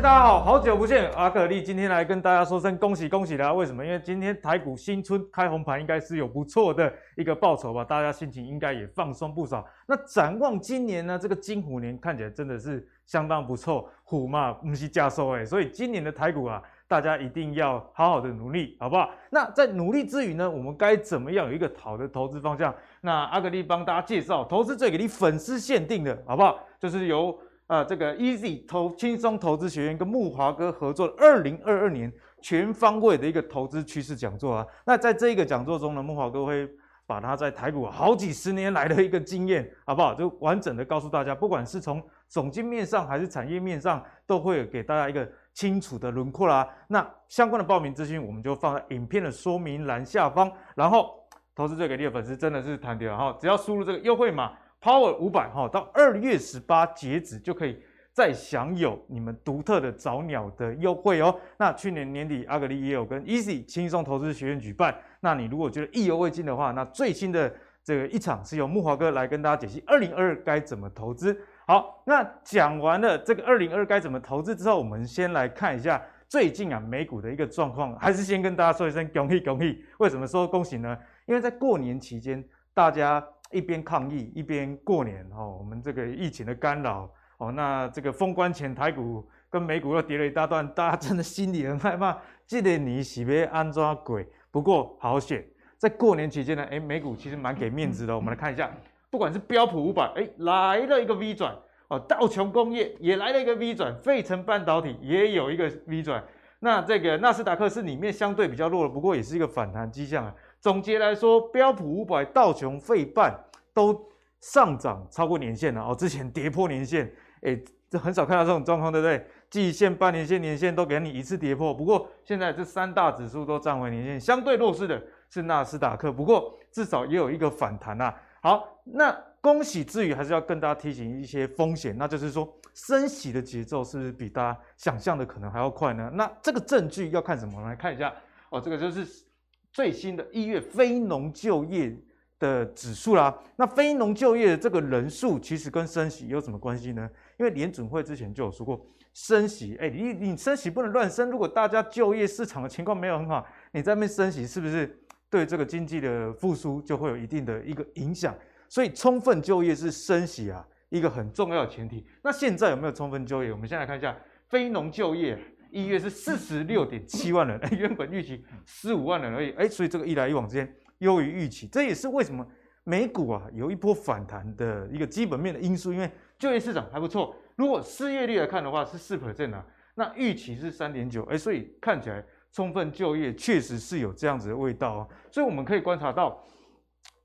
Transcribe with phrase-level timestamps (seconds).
[0.00, 3.52] 家好，好久不见，阿格力今天来跟大家说声恭喜恭喜啦！
[3.52, 3.84] 为什么？
[3.84, 9.64] 因为今天台股新春开红盘，应该是有不错的一个报酬吧，大家心情应该也放松不少。
[9.86, 19.10] 那展望今年呢，这个金虎年看起来真的是相当不错，虎嘛不是假收哎，所以今年的台股啊，大家一定要好好的努力，好不好？
[19.30, 22.74] 那在努力之余呢，我们该怎么样有一个好的投资方向？
[23.02, 26.58] 那阿格力帮大家介绍投资最给力粉丝限定的，好不好？
[26.80, 27.38] 就是由
[27.72, 32.12] 啊，这个 Easy 投轻松投资学院跟木华哥合作的二零二二年
[32.42, 34.66] 全方位的一个投资趋势讲座啊。
[34.84, 36.68] 那在这一个讲座中呢，木华哥会
[37.06, 40.12] 把他在台股好几十年来的一个经验，好不好？
[40.12, 46.68] 就完整的告诉大家，不管是从总经面上还是产业面上，都会给大家一个清楚的轮廓啦。
[46.88, 50.52] 那相关的报名资讯，我们就放在影片的说明栏下方。
[50.74, 51.14] 然后，
[51.54, 54.52] 投资最给力的粉丝真的是弹掉哈，只要输入这个优惠码。
[54.82, 57.80] Power 五百哈，到二月十八截止就可以
[58.12, 61.32] 再享有你们独特的早鸟的优惠哦。
[61.56, 67.54] 那去年年底阿格力也有跟 Easy 轻松投资学院举办，那你如果觉得意犹未尽的话，那最新的
[67.84, 71.40] 这个一场是由木华哥来跟大家解析二零二二该怎么投资。
[71.64, 79.84] 好，那讲完了这个二零二二该怎么投资之后，我们先来看一下最近啊美股的一个状况，还是先跟大家说一声恭喜恭喜。
[79.98, 80.98] 为什么说恭喜呢？
[81.26, 82.44] 因为在过年期间
[82.74, 83.24] 大家。
[83.52, 87.08] 一边抗疫一边过年哦，我们这个疫情的干扰
[87.38, 92.18] 哦，那这个封关前台股跟美股又跌了一大段，大家真的心里很害怕。
[92.46, 95.44] 记得你洗别安抓鬼，不过好险，
[95.78, 98.14] 在过年期间呢，哎，美股其实蛮给面子的。
[98.16, 98.70] 我们来看一下，
[99.10, 101.56] 不管是标普五百，哎，来了一个 V 转
[101.88, 106.22] 哦，道琼工业也来了一个 V 转，费城半导体也有一个 V 转。
[106.60, 110.34] 那这个纳斯达克是里面相对比较弱的，不过也是一个反弹迹象啊。
[110.62, 113.36] 总结来说，标普五百、道琼、费半
[113.74, 114.08] 都
[114.40, 115.92] 上涨超过年线了哦。
[115.92, 119.26] 之前跌破年线，哎，这很少看到这种状况，对不对？
[119.50, 121.74] 季线、半年线、年线都给你一次跌破。
[121.74, 128.14] 不过现在这三大指数都站回年线，相对弱势的是纳斯达克，不过至少也有一个反弹呐。
[128.40, 136.08] 好，那恭喜之余，还是要跟大家提醒一些风险，那就是说升息的节奏是不是比大家想象的可能还要快呢？
[136.14, 137.60] 那这个证据要看什么？
[137.62, 138.14] 来看一下
[138.50, 139.24] 哦，这个就是。
[139.72, 141.96] 最新的一月非农就业
[142.38, 147.08] 的指数啦，那非农就业的这个人数其实跟升息有什么关系呢？
[147.38, 148.84] 因为联准会之前就有说过，
[149.14, 155.00] 升息，哎，你你升息不能乱升，如果大家就业市场的情况没有很好，你在那边升息是不是
[155.30, 158.36] 对这个经济的复苏就会有一定的一个影响？
[158.68, 162.06] 所以充分就业是升息啊一个很重要的前提。
[162.22, 163.50] 那现在有没有充分就业？
[163.52, 164.14] 我们先来看一下
[164.48, 165.38] 非农就业。
[165.72, 172.46] 一月是四十六点七万人， 原本预期十五万人而已，哎，所以这个一来一往之间优于预期，这也是为什么
[172.84, 177.34] 美股啊有一波反弹的一个基本面的因素，因为就业市场还不错。
[177.56, 182.22] 如果失业率来看的话是四 percent 啊，那预期是三点九，哎，所以看起来
[182.52, 185.08] 充分就业确实是有这样子的味道啊。
[185.30, 186.44] 所以我们可以观察到，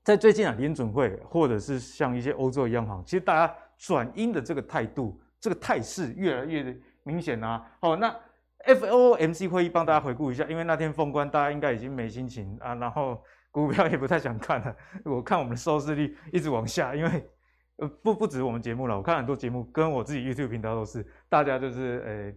[0.02, 7.70] 在最近啊联准会或者是像一些欧洲央行，其实大家转阴的这个态度，这个态势越来越明显啊。
[7.80, 8.14] 好，那。
[8.66, 14.76] FOMC 会议帮大家回顾一下，因为那天封关，大家应该已经没心情啊，然后股票也不太想看了。
[15.04, 17.30] 我看我们的收视率一直往下，因为
[17.76, 22.32] 呃不不止我们节目了，我看很多节目跟我自己 YouTube 频道都是，大家就是呃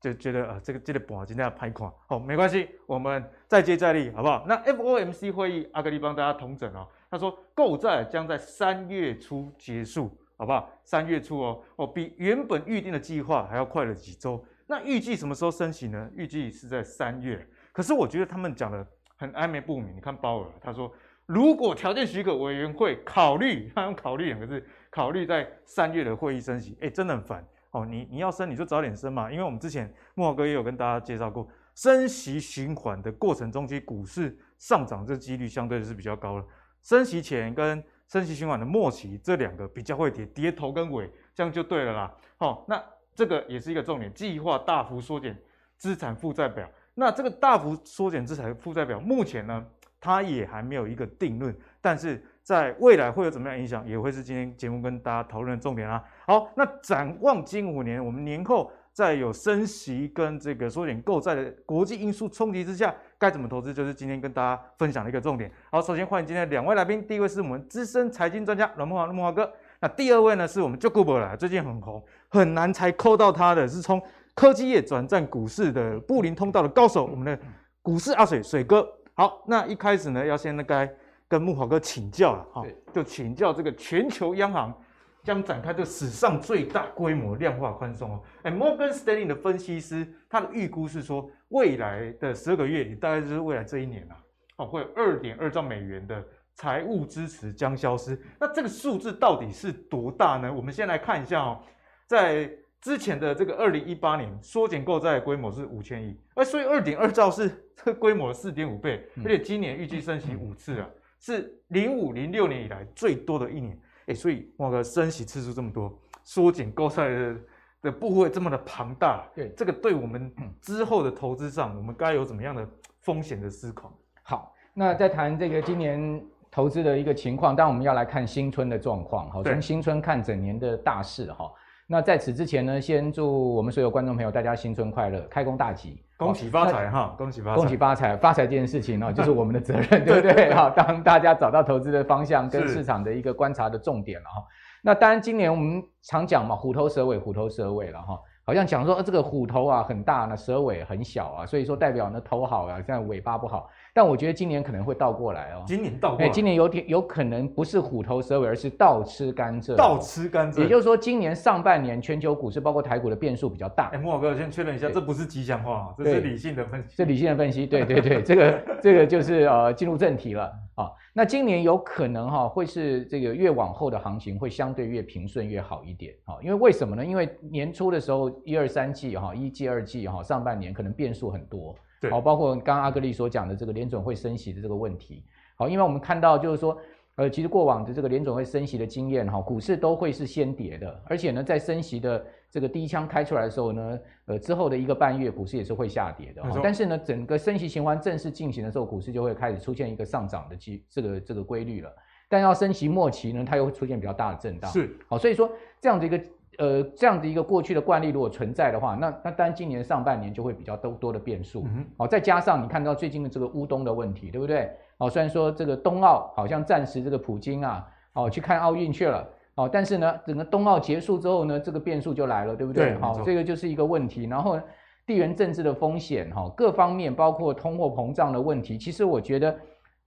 [0.00, 4.44] 就觉得啊、呃、这个这个盘今天要拍垮，好没关系，我们再接再厉，好不好？
[4.48, 10.68] 那 FOMC 会议阿格力帮大家统整哦，他说购债将在三月初结束，好不好？
[10.84, 14.44] 三月初哦哦比原本预定的计划还要快了几周。
[14.70, 16.08] 那预计什么时候升息呢？
[16.14, 17.44] 预计是在三月。
[17.72, 18.86] 可是我觉得他们讲的
[19.16, 19.96] 很暧昧不明。
[19.96, 20.94] 你看鲍尔，他说
[21.26, 26.78] 如果条件许可，委员会考虑，他用考虑两个字，考虑在三月的会议升息。
[26.80, 27.84] 哎，真的很烦哦。
[27.84, 36.46] 你你要升你就早点升嘛，因为我们之前木华哥也有跟大家介绍过，升息循环的过程中，其实股市上涨这几率相对是比较高的。
[36.80, 42.14] 升息前跟升息循环的末期这两个比较会跌，跌头跟尾，这样就对了啦。
[42.36, 42.80] 好，那。
[43.20, 45.36] 这个也是一个重点，计划大幅缩减
[45.76, 46.66] 资产负债表。
[46.94, 49.62] 那这个大幅缩减资产负债表，目前呢，
[50.00, 51.54] 它也还没有一个定论。
[51.82, 56.02] 但是在未来会有怎么样影响，也会是今天节目跟大家讨论的重点啊。
[56.26, 65.52] 好，那展望今五年，我们年后在有升息跟这个缩减购债的国际因素冲击之下，该怎么投资，就是今天跟大家分享的一个重点。
[65.70, 69.52] 好，首先欢迎今天的两位来宾，第一位是我们资深财经专家阮慕驊慕驊哥。
[69.80, 70.78] 那第二位呢，是我们
[71.20, 74.00] 啦，最近很红，很难才扣到他的，是从
[74.34, 77.38] 科技业转战股市的布林通道的高手，我们的
[77.80, 78.86] 股市阿水水哥。
[79.14, 80.88] 好，那一开始呢，要先那个
[81.26, 82.62] 跟木华哥请教了哈，
[82.92, 84.74] 就请教这个全球央行
[85.22, 88.22] 将展开这史上最大规模量化宽松哦。
[88.42, 94.16] 哎，摩根士丹利的分析师他的预估是说，未来的十二个月，大概就是未来这一年啊，
[94.56, 96.22] 哦，会有二点二兆美元的
[96.56, 98.20] 财务支持将消失。
[98.38, 100.52] 那这个数字到底是多大呢？
[100.52, 101.60] 我们先来看一下哦，
[102.06, 102.50] 在
[102.80, 110.88] 之前的这个二零一八年，缩减购债规模是五千亿，而所以二点二兆是这个规模的四点五倍，而且今年预计升息五次啊，
[111.18, 113.78] 是零五零六年以来最多的一年。
[114.06, 117.36] 哎，所以哇个升息次数这么多，缩减购债的
[117.82, 122.66] 的部位这么的庞大，对这个对我们之后的投资上，我们该有怎么样的
[123.02, 123.96] 风险的思考？
[124.22, 131.50] 好，那在谈这个今年投资的一个情况，当然我们要来看新春的状况，好，从新春看整年的大势哈。
[131.86, 140.54] 那在此之前呢，先祝我们所有观众朋友大家新春快乐，开工大吉，恭喜发财哈，恭喜发财，恭喜发财，发财这件事情呢， 就是我们的责任，对不对？
[140.54, 144.44] 好，当大家找到投资的方向跟市场的一个观察的重点了哈。
[144.82, 148.18] 那当然，今年我们常讲嘛，虎头蛇尾，虎头蛇尾了哈。
[148.42, 153.68] 好像讲说，呃，这个虎头啊很大，那蛇尾很小啊，所以说代表呢头好啊，现在尾巴不好。
[154.00, 155.62] 但我觉得今年可能会倒过来哦。
[155.66, 159.76] 今年倒过来，今年有点有可能不是虎头蛇尾，而是倒吃甘蔗。
[159.76, 163.90] 倒吃甘蔗，也就是说，今年上半年全球股市包括台股的变数比较大。
[163.92, 166.94] 哎，慕驊哥，先确认一下，这不是吉祥话，这是理性的分析。
[166.96, 170.90] 这理性的分析，对对对，这个这个就是呃进入正题了啊。
[171.12, 177.04] 那今年有可能哈会是这个越往后的行情会相对越平顺越好一点啊，因为为什么呢？
[177.04, 181.76] 因为年初的时候一二三季哈一季二季哈上半年可能变数很多。
[182.08, 185.24] 好，包括刚刚阿格力所讲的这个联准会升息的这个问题。
[185.56, 186.78] 好，因为我们看到就是说，
[187.16, 196.42] 呃，其实过往的这个联准会升息的经验，哈，股市都会是先跌的，而且呢，在升息的这个第一枪开出来的时候呢，呃，之后的一个半月，股市也是会下跌的。
[196.62, 201.92] 但是呢，整个升息循环正式进行的时候，股市就会开始出现一个上涨的机这个这个规律了。
[202.30, 204.70] 但要升息末期呢，它又会出现比较大的震荡。
[204.70, 205.50] 是，好，所以说
[205.80, 206.18] 这样的一个。
[206.60, 211.62] 呃，这样的一个过去的惯例如果存在的话，那那当然今年上半年就会比较多多的变数。
[211.62, 214.70] 嗯哼，好，再加上你看到最近的这个乌东的问题，对不对？
[214.98, 222.94] 哦，虽然说这个冬奥好像暂时这个普京啊，哦去看奥运去了，哦，但是呢，整个冬奥结束之后呢，这个变数就来了，对不对？
[222.96, 224.26] 好，这个就是一个问题。
[224.26, 224.60] 然后
[225.06, 229.56] 地缘政治的风险，哈，各方面包括通货膨胀的问题，其实我觉得，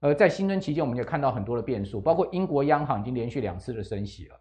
[0.01, 4.35] 呃，在新春期间我们也看到很多的变数，包括英国央行已经连续两次的升息了。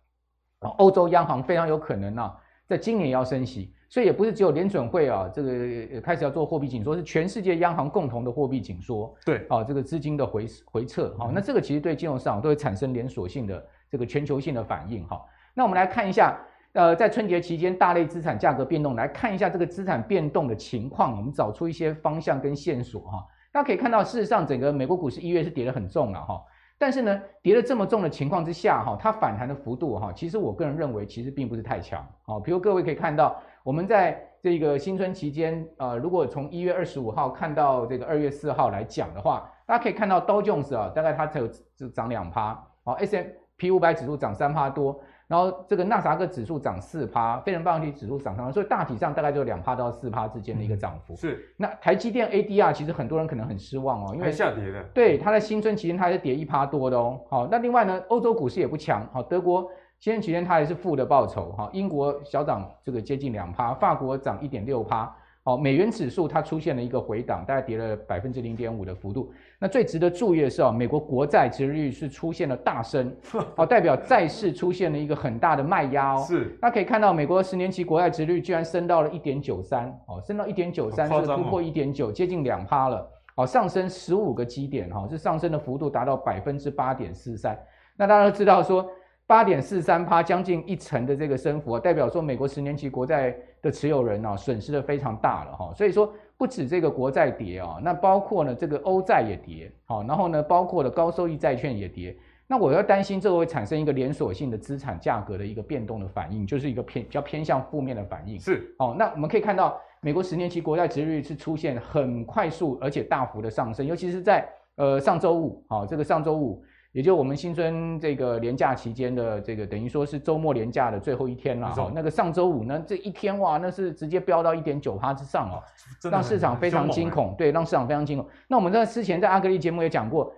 [0.70, 2.36] 欧洲央行非常有可能啊，
[2.66, 9.14] 在今年要升息，所以也不是只有联准会啊，这个开始要做货币紧缩，是全世界央行共同的货币紧缩。
[9.24, 15.22] 对，啊，这个资金的回回撤，好，那这个其实对金融市场都会产生连锁性的这个全球性的反应，哈。
[15.54, 16.38] 那我们来看一下，
[16.72, 23.26] 呃，在春节期间大类资产价格变动，来看一下这个资产变动的情况，我们找出一些方向跟线索，哈。
[23.52, 26.42] 大家可以看到，事实上整个美国股市一月是跌得很重了，哈。
[26.82, 43.26] 但是呢，跌了这么重的情况之下，哈，它反弹的幅度，哈，其实我个人认为其实并不是太强，啊，比如各位可以看到，我们在这个新春期间，呃，如果从一月二十五号看到这个二月四号来讲的话，大家可以看到道琼斯啊，大概它才有只涨两趴，好，S M
[43.56, 45.00] P 五百指数涨三趴多。
[45.28, 51.16] 然后这个纳斯达克指数涨四趴，费城半导体指数涨三趴，所以大体上大概就两趴到四趴之间的一个涨幅。
[51.16, 51.52] 是。
[51.56, 54.82] 那台积电 ADR 其实很多人可能很失望哦，因为下跌的。
[54.92, 57.20] 对，它在新春期间它还是跌一趴多的哦。
[57.30, 59.06] 好，那另外呢，欧洲股市也不强。
[59.12, 61.52] 好，德国新春期间它还是负的报酬。
[61.52, 65.14] 哈，英国小涨这个接近两趴，法国涨一点六趴。
[65.44, 69.32] 好，美元指数它出现了一个回档，大概跌了百分之零点五的幅度。
[69.58, 73.12] 那最值得注意的是哦，美国国债殖利率是出现了大升，
[73.56, 76.22] 好，代表债市出现了一个很大的卖压哦。
[76.28, 87.58] 是，那可以看到美国十年期国债殖利率居然升到了一点九三，哦，升到一点九三，是突破一点九，接近两趴了，好，上升十五个基点，哈，这上升的幅度达到百分之八点四三。
[87.96, 88.88] 那大家都知道说。
[89.26, 95.72] 八点四三趴，将近一成的这个升幅啊，代表说美国十年期国债的持有人啊，损失的非常大了哈。
[95.74, 102.14] 所以说不止这个国债跌啊，那包括呢这个欧债也跌，好，然后呢包括了高收益债券也跌。
[102.46, 108.38] 那我要担心这个会产生一个连锁性的资产价格的一个变动的反应，就是一个偏比较偏向负面的反应。
[108.38, 116.62] 是，哦，那我们可以看到美国十年期国债殖利率是出现很快速而且大幅的上升，尤其是在呃上周五，好，这个上周五。
[116.92, 125.62] 也就我们新春这个连假期间的这个等于说是周末连假的最后一天了哈，那个上周五呢，这一天哇，那是直接飙到一点九趴之上哦，
[126.10, 128.28] 让市场非常惊恐，对，让市场非常惊恐。
[128.46, 130.30] 那我们在之前在阿格力节目也讲过，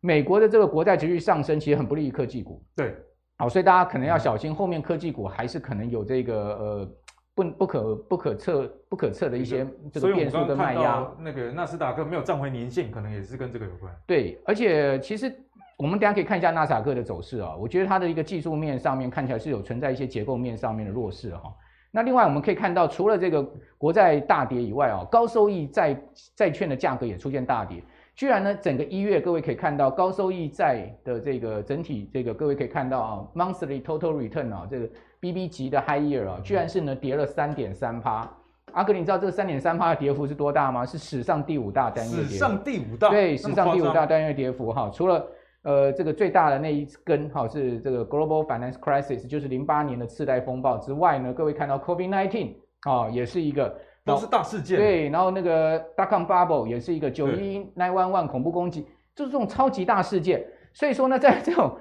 [0.00, 2.94] 美国的这个国债持续上升，其实很不利于科技股，对，
[3.38, 6.90] 好，所以大家可能要小心，后面科技股还是可能有这个呃
[7.34, 11.10] 不不可不可测不可测的一些这个变数的卖压。
[11.18, 13.90] 那个纳斯达克没有站回年线，可能也是跟这个有关。
[14.06, 15.34] 对，而且其实。
[15.82, 21.52] 我们等下可以看一下纳斯达克的走势啊，我觉得它的一个技术面上面看起来是有存在一些结构面上面的弱势哈。
[21.90, 23.42] 那另外我们可以看到，除了这个
[23.76, 26.00] 国债大跌以外啊，高收益债
[26.36, 27.82] 债券的价格也出现大跌。
[28.14, 38.30] 居然呢，整个一月各位可以看到高收益债的这个整体这个各位可以看到啊，monthly total return 啊，这个 BB 级的 high year 啊，居然是呢跌了三点三趴。
[38.72, 40.86] 阿哥，你知道这个三点三趴的跌幅是多大吗？
[40.86, 42.30] 是史上第五大单月跌幅。
[42.30, 43.08] 史上第五大。
[43.10, 44.88] 对，史上第五大单月跌幅哈。
[44.94, 45.26] 除了
[45.62, 53.74] 呃这个最大的那一根哈是这个 global finance crisis，就是零八年的次贷风暴之外呢，各位看到 COVID nineteen 啊，也是一个。
[54.04, 60.44] 都是大事件，对，然后那个 dotcom bubble 也是一个九一 nine one one 恐怖攻击，就是这种超级大事件。
[60.72, 61.78] 所以说呢，在这种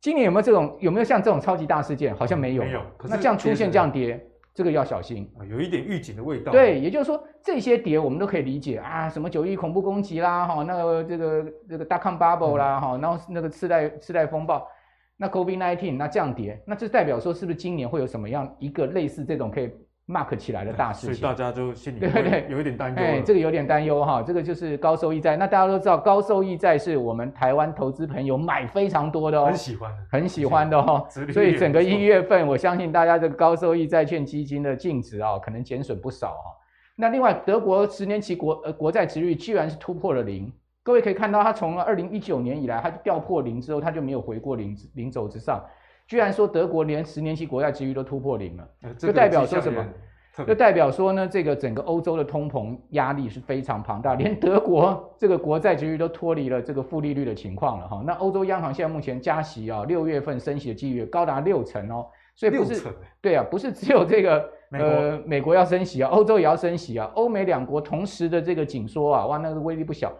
[0.00, 2.12] 今年有没有这种有没有像这种超级大事件？
[2.16, 2.82] 好像没有，没有。
[3.04, 4.20] 那这样出现这样跌，
[4.52, 6.52] 这个要小心啊，有一点预警的味道。
[6.52, 14.66] 对，也就是说这些跌我们都可以理解啊，什么九一恐怖攻击啦，哈，那个这个这个 dotcom bubble 啦，哈，然后那个次贷次贷风暴，
[15.16, 19.70] 那 covid nineteen 那这样跌，那这代表说是不是今年会有什么样一个类似这种可以
[20.10, 22.96] ？mark 起来的大事情，所以大家就心里对对对有一点担忧。
[22.96, 25.36] 哎，这个有点担忧哈，这个就是高收益债。
[25.36, 31.06] 那大家都知道，高收益债是我们台湾投资朋友买非常多的哦，很喜欢的，很喜欢的哦。
[31.32, 36.56] 所以整个一月份，我相信大家这个高收益债券基金的净值啊，可能减损不少哈。
[36.96, 40.52] 那另外，德国十年期国呃国债殖率居然是突破了零。
[40.82, 45.62] 各位可以看到，它从二零一九年以来，它就掉破零之后，它就没有回过零零轴之上。
[46.10, 49.86] 居然说德国连十年期国债殖率都突破零了，就代表说什么？
[50.44, 58.02] 就代表说呢，这个整个欧洲的通膨压力是非常庞大，连德国这个国债殖率都脱离了这个负利率的情况了哈。
[58.04, 62.82] 那欧洲央行现在目前加息啊，六月份升息的几率高达六成哦，所以不是
[63.20, 70.12] 对啊，不是只有这个呃美国要升息啊，欧洲也要升息啊，欧美两国同时的这个紧缩啊，哇，那个威力不小。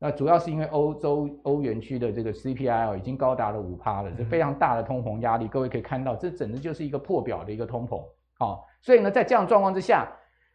[0.00, 5.48] 那主要是因为欧洲欧元区的这个 CPI 已经高达了五趴了，是非常大的通膨压力。
[5.48, 8.00] 各位可以看到，这简直就是一个破表的一个通膨。
[8.38, 10.06] 好，所以呢，在这样状况之下，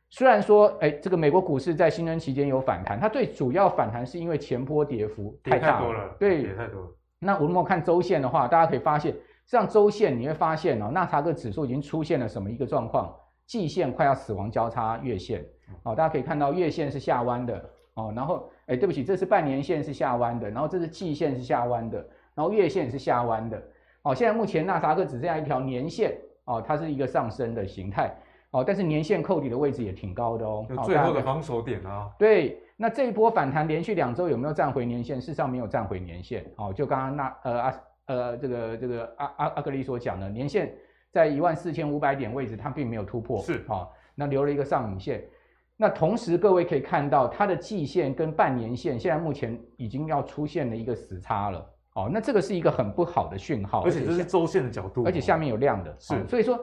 [0.09, 6.87] 虽然说，哎，这个美国股市在新春期间有反弹，它最主要反弹是因为前波跌幅太大了，了对，跌太多了。
[7.19, 9.13] 那我们看周线的话，大家可以发现，
[9.45, 13.13] 像周线你会发现哦，纳查克指数已经出现了什么一个状况？
[13.45, 15.45] 季线快要死亡交叉月线，
[15.83, 21.97] 哦，大家可以看到月线是下弯的，哦，然后，哎，对不起，这是半年线是下弯的，然后这是季线是下弯的，
[22.35, 23.61] 然后月线是下弯的，
[24.03, 26.15] 哦，现在目前纳斯达克只剩下一条年线。
[26.45, 28.13] 哦，它是一个上升的形态，
[28.51, 30.65] 哦，但是年线扣底的位置也挺高的哦。
[30.83, 32.11] 最后的防守点啊。
[32.19, 35.21] 对，那这一波反弹连续两周有没有站回年线？
[35.21, 36.45] 事实上没有站回年线。
[36.57, 37.73] 哦，就刚刚那呃阿
[38.07, 40.75] 呃这个这个阿阿阿格里所讲的，年线
[41.13, 43.39] 在一万四千五百点位置，它并没有突破。
[43.39, 45.23] 是，哦，那留了一个上影线。
[45.83, 51.59] 那同时各位可以看到，它的季线跟半年线现在目前已经要出现了一个死叉了。
[51.95, 56.57] 哦，那这个是一个很不好的讯号，而且这是周线的角度，而且下面有量的，是，所以说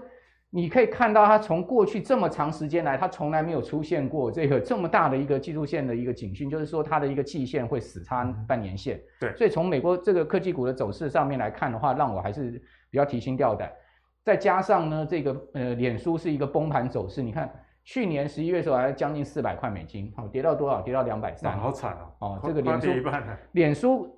[0.48, 8.98] 你可以看到它从过去这么长时间来，它从来没有出现过这个这么大的一个技术线的一个警讯，就是说它的一个季线会死叉半年线。
[9.20, 12.52] 对，所以从美国这个科技股的走势上面来看的话，让我还是
[12.90, 13.70] 比较提心吊胆。
[14.24, 17.52] 再加上呢，这个呃，脸书是一个崩盘走势，你看
[17.84, 20.80] 去年十一月的时候还将近四百块美金，好，跌到多少？
[20.82, 22.06] 跌到两百三，好惨啊！
[22.20, 22.88] 哦，这个脸书，
[23.52, 24.16] 脸书。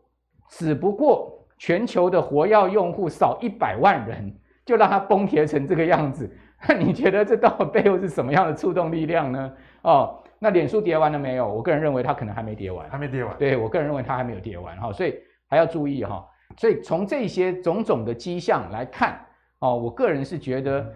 [0.48, 4.30] 只不过全球的活跃用户少一百万人，
[4.66, 6.30] 就让它崩跌成这个样子。
[6.68, 9.52] 那你觉得这到底背后是什么样的触动力量呢？
[9.80, 11.48] 哦，那脸书跌完了没有？
[11.50, 13.34] 我个人认为它可能还没跌完，还没跌完。
[13.38, 16.28] 对，我个人认为它还没有跌完哈，所以还要注意哈。
[16.58, 19.18] 所以从这些种种的迹象来看，
[19.60, 20.92] 哦，我个人是觉得。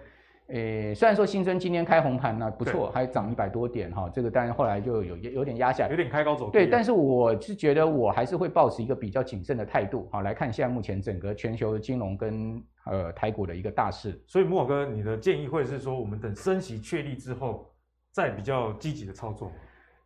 [0.47, 6.51] 诶，虽然说新春今天开红盘呢，不错，还涨一百多点哈，这个当然后来就有有点压下来，有点开高走低。
[6.53, 14.21] 对，但是我是觉得我还是会保持一个比较谨慎的态度，好来看现在目前整个全球的金融跟呃台股的一个大势。
[14.25, 17.69] 所以慕驊哥，你的建议会是说，我们等升息确立之后，
[18.13, 19.51] 再比较积极的操作？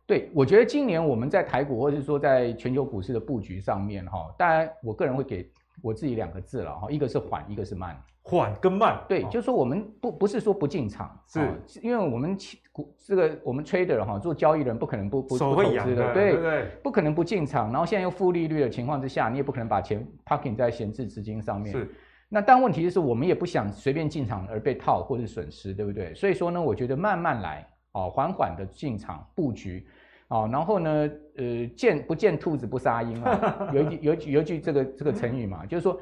[0.04, 5.48] 对，我觉得今年我们在台股或者是说在全球股市的布局上面哈，当然我个人会给
[5.82, 8.00] 我自己两个字了哈，一个是缓，一个是慢。
[8.24, 11.40] 缓跟慢，对，就是说我们不不是说不进场，是，
[11.82, 12.38] 因为我们
[12.70, 17.72] 股这个我们 trader 哈，做交易人不可能不不手会痒的，对对，不可能不进场。
[17.72, 21.72] 然后现在又负利率的情况之下，你也不可能把钱 parking 在闲置资金上面。
[21.72, 21.92] 是，
[22.28, 26.14] 那但问题就是我们也不想随便进场而被套或者损失，对不对？
[26.14, 29.84] 所以说呢，我觉得慢慢来，哦，缓缓的进场布局，
[30.32, 36.00] 哦，然后呢，呃，见不见兔子不撒鹰啊， 有一句有一句有一句这个这个成语嘛，就是说。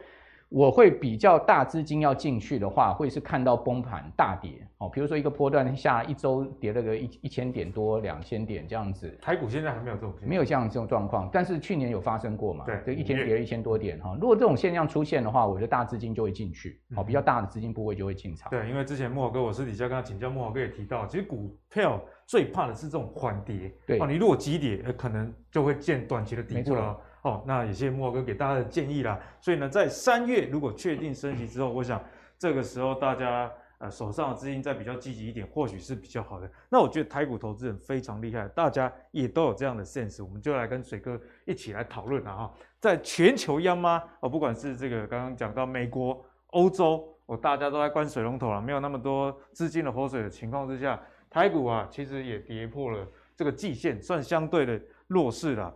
[0.51, 9.17] 我会比较大资金要进去的话，会是看到崩盘大跌哦，比如说一个波段下一周跌了个一一千点多两千点这样子。
[9.23, 12.65] 台股现在还没有这种没有这样这种状况，但是去年有发生过嘛？
[12.65, 14.19] 对，就一天跌了一千多点哈。
[14.21, 18.51] 如果这种现象出现的话，我觉得大资金就会进去，好、嗯，比较大的资金部位就会进场。
[18.51, 23.73] 对，因为之前慕驊哥我私底下跟他请教，慕驊哥也提到，其实股票最怕的是这种缓跌。
[23.87, 26.99] 对，哦，你如果急跌，可能就会见短期的底部了。
[27.23, 29.19] 哦，那也谢谢慕驊哥给大家的建议啦。
[29.41, 32.03] 所以呢，在三月如果确定升息之后，我想
[32.39, 36.51] 这个时候大家呃手上的资金再比较积极一点，或许是比较好的。
[36.71, 42.55] 那我觉得台股投资人非常厉害，大家也都有这样的 sense，我们就来跟水哥一起来讨论了哈。
[42.79, 50.99] 在全球央妈哦，不管是这个刚刚讲到美国、欧洲，哦大家都在关水龙头了，没有那么多资金的活水的情况之下，
[51.29, 55.75] 台股啊其实也跌破了这个季线，算相对的弱势了。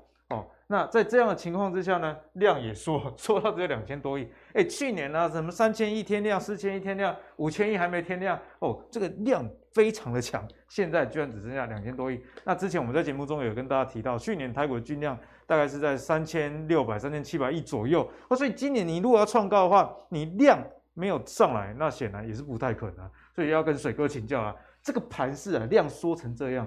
[0.66, 4.26] 那在这样的情况之下呢，量也缩， 缩到只有两千多亿。
[4.54, 10.42] 哎，去年呢、什么三千亿天量，四千亿天量，五千亿还没天量哦，这个量非常的强。
[10.68, 12.18] 现在居然只剩下两千多亿。
[12.44, 18.08] 那之前我们在节目中有跟大家提到，去年台股的均量大概是在三千六百、三千七百亿左右。
[18.28, 20.58] 哦，所以今年你如果要创高的话，你量
[20.94, 23.10] 没有上来，那显然也是不太可能。
[23.34, 26.66] 所以要跟水哥请教啊，这个盘势啊，量缩成这样，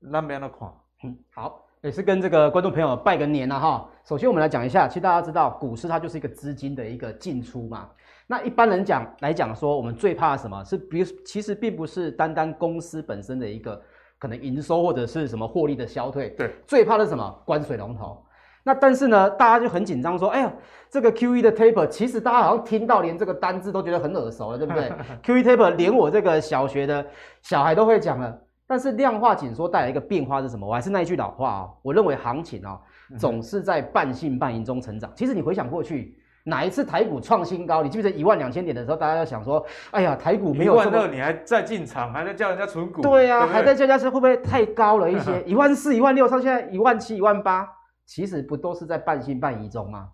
[0.00, 0.72] 那没那款。
[1.04, 1.65] 嗯，好。
[1.86, 3.88] 也是跟这个观众朋友拜个年了哈。
[4.04, 7.88] 首先我们来讲一下，其实大家知道股市它就是一个资金的一个进出嘛。
[8.26, 10.64] 那一般人讲来讲说，我们最怕什么？
[10.64, 13.80] 是比如其实并不是单单公司本身的一个
[14.18, 16.30] 可能营收或者是什么获利的消退。
[16.30, 17.42] 对，最怕的是什么？
[17.44, 18.20] 关水龙头。
[18.64, 20.52] 那但是呢，大家就很紧张说，哎呀，
[20.90, 24.90] 这个 QE 的 taper，其实大家好像听到连这个单字都觉得很耳熟了，对不对？
[25.22, 27.06] QE taper 连我这个小学的
[27.42, 28.36] 小孩都会讲了。
[28.66, 30.66] 但是量化紧缩带来一个变化是什么？
[30.66, 35.10] 我还是那一句老话啊、哦，我认为行情啊、哦，总是在半信半疑中成长。
[35.14, 37.82] 其实你回想过去，哪一次台股创新高？
[37.82, 43.02] 你记不记得一万两千点的时候，大家在想说，哎呀，台股没有这么，一万二你还在进场，还在叫人家存股？
[43.02, 45.42] 对呀、啊，还在叫人家是会不会太高了一些？
[45.44, 47.68] 一万四、一万六，到现在一万七、一万八，
[48.04, 50.08] 其实不都是在半信半疑中吗？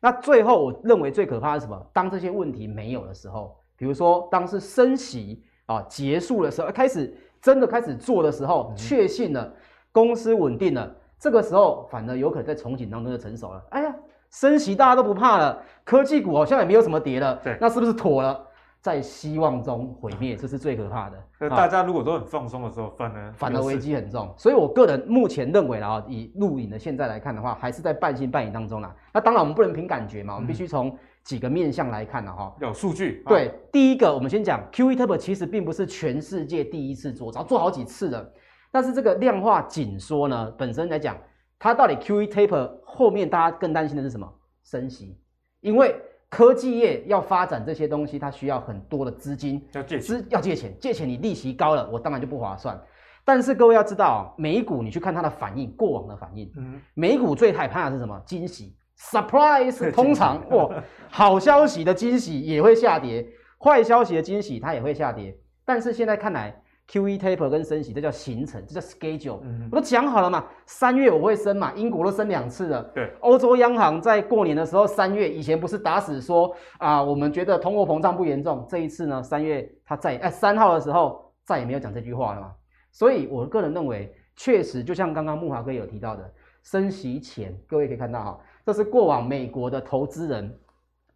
[0.00, 1.78] 那最后我认为最可怕的是什么？
[1.92, 7.16] 当这些问题没有的时候，比如说当是升息啊结束的时候，开始。
[7.40, 9.48] 真的开始做的时候，确信了
[9.92, 13.62] 公司稳定了，这个时候反而有可能在憧憬当中就成熟了。
[13.70, 13.94] 哎呀，
[14.28, 18.44] 升息大家都不怕了，科技股好像也没有什么跌了，对，那是不是妥了？
[18.80, 21.16] 在希望中毁灭，这是最可怕的。
[21.38, 24.34] 那大家如果都很放松的时候，反而反而危机很重。
[24.36, 28.92] 所以我个人目前认为啊，以录影的现在来看的话，还是在半信半疑当中啦。
[29.14, 30.98] 那当然我们不能凭感觉嘛，我们必须从。
[31.28, 33.22] 几个面向来看了哈，有数据。
[33.26, 38.26] 对，第一个我们先讲 QE taper，其实并不是全世界第一次做，早做好几次了。
[38.72, 41.18] 但是这个量化紧缩呢，本身来讲，
[41.58, 44.26] 它到底 QE taper 后面大家更担心的是什么？
[44.64, 45.18] 升息，
[45.60, 45.94] 因为
[46.30, 52.82] 科技业要发展这些东西，它需要很多的资金，要借资，要借钱，借钱你利息高了，我当然就不划算。
[53.22, 58.18] 但是各位要知道，美股你去看它的反应，过往的反应，嗯，美股最害怕的是什么？
[58.24, 58.74] 惊喜。
[58.98, 63.26] Surprise，通常哇，好消息的惊喜也会下跌，
[63.58, 65.36] 坏消息的惊喜它也会下跌。
[65.64, 69.38] 但是现在看来，QE taper 跟升息，这叫行程，这叫 schedule。
[69.70, 72.82] 我都讲好了嘛，三月我会升嘛，英国都升两次了。
[72.94, 78.66] 对，欧洲央行在过年的时候，三月以前不是打死说啊，我们觉得通货膨胀不严重。
[78.68, 82.52] 这一次呢，三月他再哎三号的时候再也没有讲这句话了嘛。
[82.90, 86.28] 所以我个人认为，确实就像刚刚木华哥有提到的，
[86.62, 88.40] 升息前各位可以看到哈。
[88.68, 90.54] 这是过往美国的投资人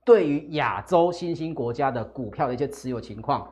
[0.07, 3.47] 对于亚洲新兴国家的股票的一些持有情况，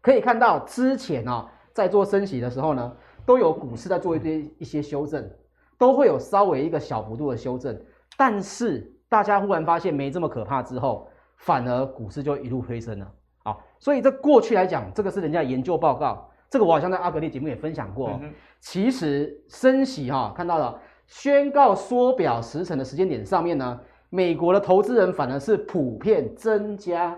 [0.00, 5.30] 可以看到之前啊，在做升息的时候呢，都有股市在做一些一些修正，
[5.76, 7.78] 都会有稍微一个小幅度的修正，
[8.16, 13.12] 但是大家忽然发现没这么可怕之后，反而股市就一路推升了。
[13.44, 18.18] 好，所以这过去来讲，这个是人家研究报告，这个我好像在阿格力节目也分享过。
[18.60, 20.80] 其实升息哈，看到了。
[21.12, 27.14] 宣告缩表时程的时间点上面呢，美国的投资人反而是普遍增加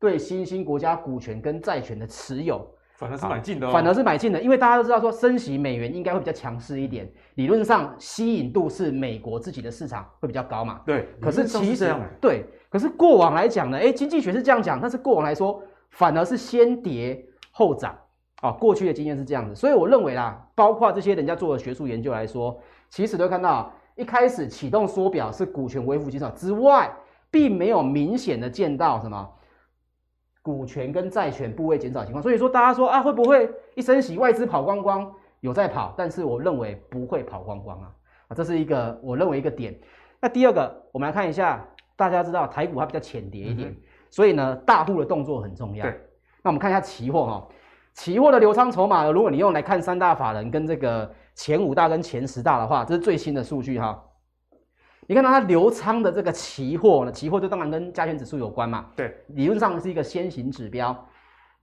[0.00, 10.80] 对新兴国家股权跟债权的持有，反而是买进的，反而是买进的，因为大家都知道说升息美元应该会比较强势一点，理论上吸引度是美国自己的市场会比较高嘛。
[10.86, 17.94] 对，可是其实对，可是过往来讲呢，诶，经济学是这样讲，但是过往来说反而是先跌后涨
[18.40, 22.58] 啊，过去的经验是这样子，所以我认为啦，包括这些人家做的学术研究来说。
[22.88, 26.88] 其实都看到，一开始启动缩表是股权微幅减少之外，
[27.32, 29.28] 并没有明显的见到什么
[30.40, 32.22] 股权跟债权部位减少情况。
[32.22, 35.12] 所以说，大家说啊，会不会一升息外资跑光光？
[35.40, 37.92] 有在跑，但是我认为不会跑光光啊。
[38.28, 39.76] 啊，这是一个我认为一个点。
[40.20, 43.76] 那第二个，我们来看一下，大家知道台股它比较浅碟一点，
[44.10, 45.84] 所以呢，大户的动作很重要。
[46.42, 47.48] 那我们看一下期货哈，
[47.96, 54.00] 期货的流仓筹码，如果你用来看三大法人跟这个前五大跟前十大的话，这是最新的数据哈。
[55.06, 58.84] 你看到它流仓的这个期货呢，期货就当然跟加权指数有关嘛。
[58.94, 60.94] 对，理论上是一个先行指标，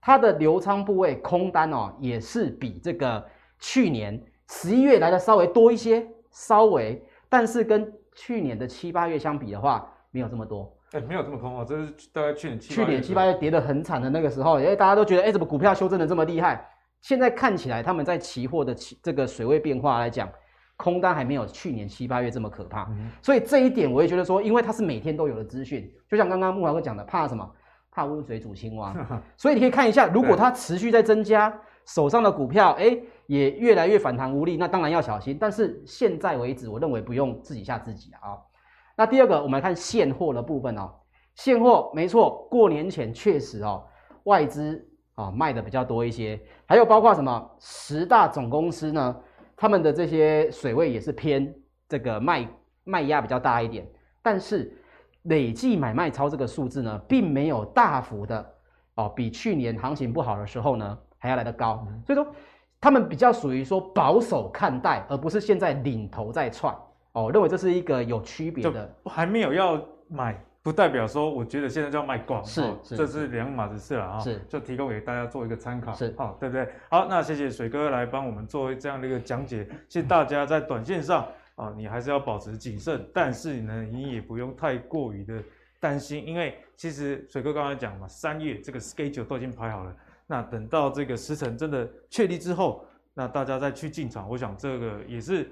[0.00, 3.24] 它的流仓部位空单哦，也是比这个
[3.60, 10.76] 去年十一月来的稍微多一些，稍微，但是跟去年的七八月相比的话，没有这么多。
[10.94, 16.64] 哎，没有这么空啊，这是大概去年七去年七八月跌得很惨的那个时候，因为大家都觉得，哎，怎么股票修正的这么厉害？
[17.00, 20.28] 现在看起来，他们在期货的期这个水位变化来讲，
[20.76, 22.84] 空单还没有去年七八月这么可怕。
[22.90, 27.50] 嗯、所以这一点我也觉得说，因为它是每天都有的资讯，就像刚刚木华哥讲的，怕什么？
[27.90, 28.94] 怕温水煮青蛙。
[29.36, 31.52] 所以你可以看一下，如果它持续在增加，
[31.86, 35.36] 手上的股票，哎，也越来越反弹无力，那当然要小心。
[35.40, 38.38] 但是现在为止，我认为不用自己吓自己啊。
[38.96, 40.90] 那第二个，我们来看现货的部分哦。
[41.34, 43.84] 现货没错，过年前确实哦，
[44.22, 49.16] 外资啊卖的比较多一些，还有包括什么十大总公司呢，
[49.56, 51.52] 他们的这些水位也是偏
[51.88, 52.48] 这个卖
[52.84, 53.84] 卖压比较大一点，
[54.22, 54.72] 但是
[55.22, 58.54] 累计买卖超这个数字呢，并没有大幅的
[58.94, 62.24] 哦，比去年行情不好的时候呢还要来得高，所以说
[62.80, 66.72] 他们比较属于说保守看待，而不是现在领头在窜。
[67.14, 76.68] 哦，我认为这是一个有区别的，还没有要买，不代表说我觉得现在就要卖光，是，哦、是这是两码子事了啊，是，就提供给大家做一个参考，是，好、哦，对不对？
[76.90, 81.22] 好，那谢谢水哥来帮我们做这样的一个讲解，其实大家在短线上
[81.54, 85.40] 啊、哦，你还是要保持谨慎，但是呢，你也不用太过于的
[85.78, 89.94] 担心，因为其实水哥刚才讲嘛，三月这个 schedule 都已经排好了，
[90.26, 95.48] 那等到这个时辰真的确立之后，那大家再去进场，我想这个也是。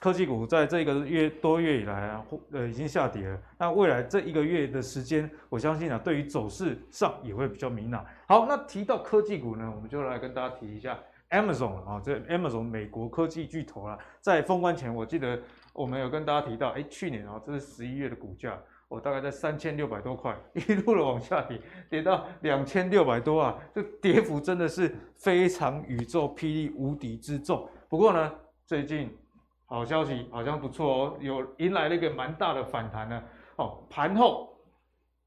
[0.00, 3.38] 科技股在这个月多月以来啊，呃，已经下跌了。
[3.58, 8.02] 那未来这一个月的时间，我相信啊，对于走势上也会比较明朗。
[8.26, 15.38] 好，那提到科技股呢，我们就来跟大家提一下 Amazon 啊，这 Amazon 美国科技巨头啊，在封关前，我记得
[15.74, 18.58] 我们有跟大家提到，哎，去年啊，这是十一月的股价，
[18.88, 21.60] 我大概在三千六百多块，一路的往下跌，
[21.90, 27.68] 跌到两千六百多啊，这跌幅真的是非常宇宙霹雳无敌之重。
[27.86, 28.32] 不过呢，
[28.64, 29.14] 最近。
[29.70, 33.22] 好消息好像不错哦，有迎来了一个蛮大的反弹呢。
[33.54, 34.52] 哦，盘后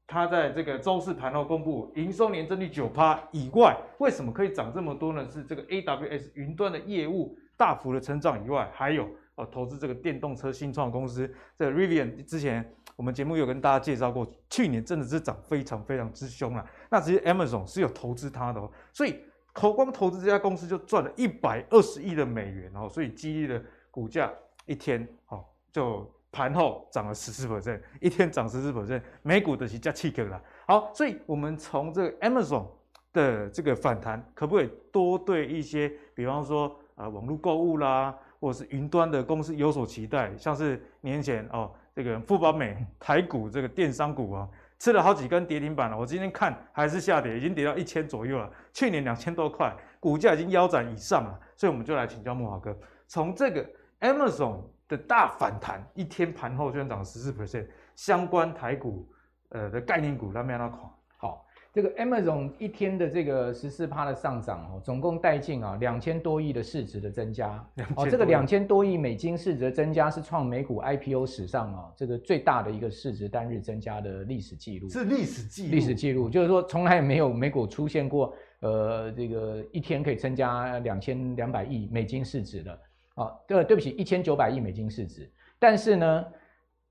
[0.06, 5.26] 它在这个周四盘后公布营收年增率九趴以外，为什么可以涨这么多呢？
[5.26, 11.26] 是这个 AWS 云端的业务大幅的成长以外，还有哦投资这个电动车新创公司
[11.56, 16.62] 这个 Rivian，之前我们节目有跟大家介绍过，去年真的是涨非常非常之凶啊。
[16.90, 19.20] 那其实 Amazon 是有投资它的哦，所以
[19.54, 23.62] 投光投资这家公司就赚了一百二十亿的美元哦，所以激励了。
[23.94, 24.28] 股价
[24.66, 30.42] 一天哦，就盘后涨了十四百分一天涨十四百分美股的是加气个了。
[30.66, 32.66] 好，所以我们从这个 Amazon
[33.12, 40.36] 的这个反弹，可不可以多对一些，比方说啊、呃、网络购物啦，或者是云端的公司有所期待？
[40.36, 44.48] 像是年前哦，这个富宝美台股这个电商股啊，
[44.80, 45.96] 吃了好几根跌停板了。
[45.96, 48.50] 我今天看还是下跌，已经跌到一千左右了。
[48.72, 51.38] 去年两千多块，股价已经腰斩以上了。
[51.54, 52.76] 所以我们就来请教慕驊哥，
[53.06, 53.64] 从这个。
[54.04, 59.08] Amazon 的大反弹，一天盘后居然涨十四 percent，相关台股
[59.48, 60.92] 呃的概念股那没那狂。
[61.16, 67.66] 好，这个 Amazon 一天的这个十四趴的上涨哦，总共带进啊两千多亿的市值的增加。
[67.96, 74.90] 哦，这个两千多亿美金市值的增加是创美股 IPO 史上啊这个最大的一个市值单日增加的历史记录。
[74.90, 75.70] 是历史记录。
[75.70, 82.78] 历史记录就是说从来没有美股出现过呃这个一天可以增加两千两百亿美金市值的。
[83.14, 86.24] 啊，对，对不起，一千九百亿美金市值，但是呢，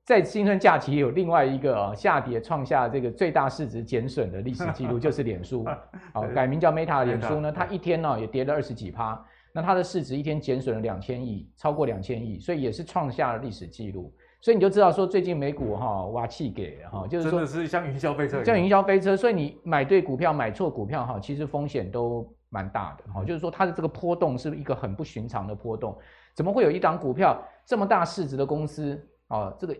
[0.05, 5.65] 在新春假期有另外一个啊下跌创下这个最大市值减损的历史记录，就是脸书，
[6.13, 9.21] 好改名叫 Meta 的脸书呢，它一天呢也跌了二十几趴，
[9.53, 22.33] 那它的市值一天减损了两千亿，超过两千亿，所以也是创下了历史记录，所以你就知道说最近美股哈挖气给哈，就是说真的是像云霄飞车，像云霄飞车，所以你买对股票买错股票哈，其实风险都。
[22.53, 25.97] 蛮大的哈，就是说它的这个波动是一个很不寻常的波动，
[26.35, 29.51] 怎么会有一档股票这么大市值的公司啊？
[29.57, 29.77] 这个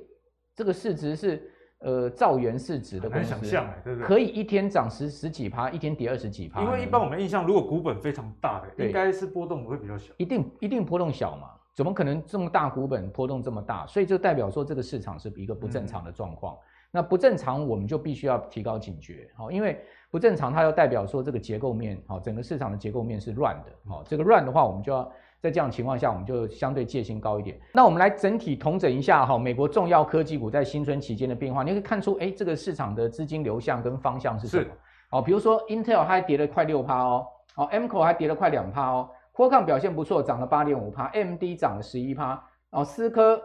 [0.56, 4.08] 这个市值是呃兆元市值的公司，想象对不对？
[4.08, 6.64] 可以一天涨十十几趴，一天跌二十几趴。
[6.64, 10.12] 因为一般我们印象，如果股本非常大的，应该是波动会比较小。
[10.18, 11.50] 一定一定波动小嘛？
[11.76, 13.86] 怎么可能这么大股本波动这么大？
[13.86, 16.56] 所以就代表说这个市场是一个不正常的状况。
[16.56, 16.60] 嗯
[16.95, 27.60] 那不正常，我们就必须要提高警觉，好，因为不正常，它要代表说这个结构面，好，整个市场的结构面是乱的，好，这个乱的话，我们就要在这样的情况下，我们就相对戒心高一点。
[27.73, 34.65] 那我们来整体统整一下哈，美国重要科技股在新春期间的变化，你可以看出，哎，这个市场的资金流向跟方向是什么？
[35.10, 37.25] 哦，比如说 Intel 它还跌了快六趴哦，
[37.56, 43.41] 哦，Amkor 还跌了快两趴哦，Qualcomm 表现不错，涨了八点五趴，AMD 涨了十一趴，哦，思科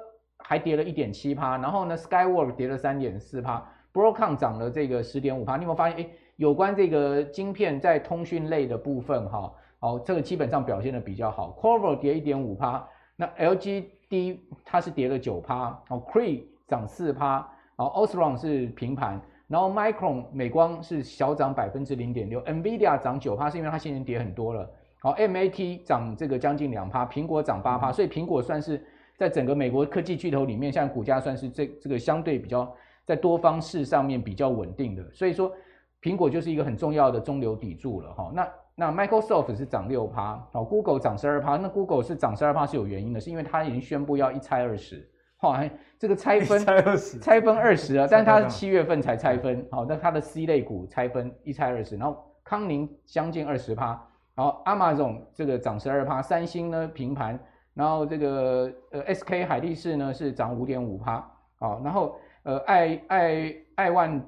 [0.49, 5.59] 还跌了一点七趴，然后呢，Skyworks 跌了三点四趴，Broadcom 涨了这个十点五趴。
[5.59, 9.53] 你有没有发现，哎，有关这个晶片在通讯类的部分哈？
[9.81, 12.83] 哦，这个基本上表现的比较好 Corvo 跌一点五趴，
[13.15, 24.67] 那 LGD 它是跌了九趴，哦，Cree 涨四趴，哦，Osron 是平盘，然后 Micron 美光是小涨百分之零点六，NVIDIA 涨九趴是因为它现在跌很多了，
[24.99, 28.83] 好，MAT 涨这个将近两趴，苹果涨八趴，所以苹果算是
[29.19, 35.53] 在整个美国科技巨头里面，现在股价算是这这个相对比较在多方式上面比较稳定的，所以说
[36.01, 38.49] 苹果就是一个很重要的中流砥柱了哈，那。
[38.81, 41.57] 那 Microsoft 是涨六趴，哦，Google 涨十二趴。
[41.57, 45.05] 那 Google 是涨十二趴是有原因的，是因为它已经宣布要一拆二十，
[45.41, 54.01] 哇，这个拆分拆二十，拆分二十啊，但是它是七月份才拆分，好，那它的 C 类股拆分一拆二十，然后康宁将近二十趴，
[54.37, 57.37] 然后 Amazon 这个涨十二趴，三星呢平盘，
[57.79, 61.25] 然后这个呃 SK 海力士呢是涨五点五趴，
[61.61, 64.21] 好，然后呃爱爱爱万。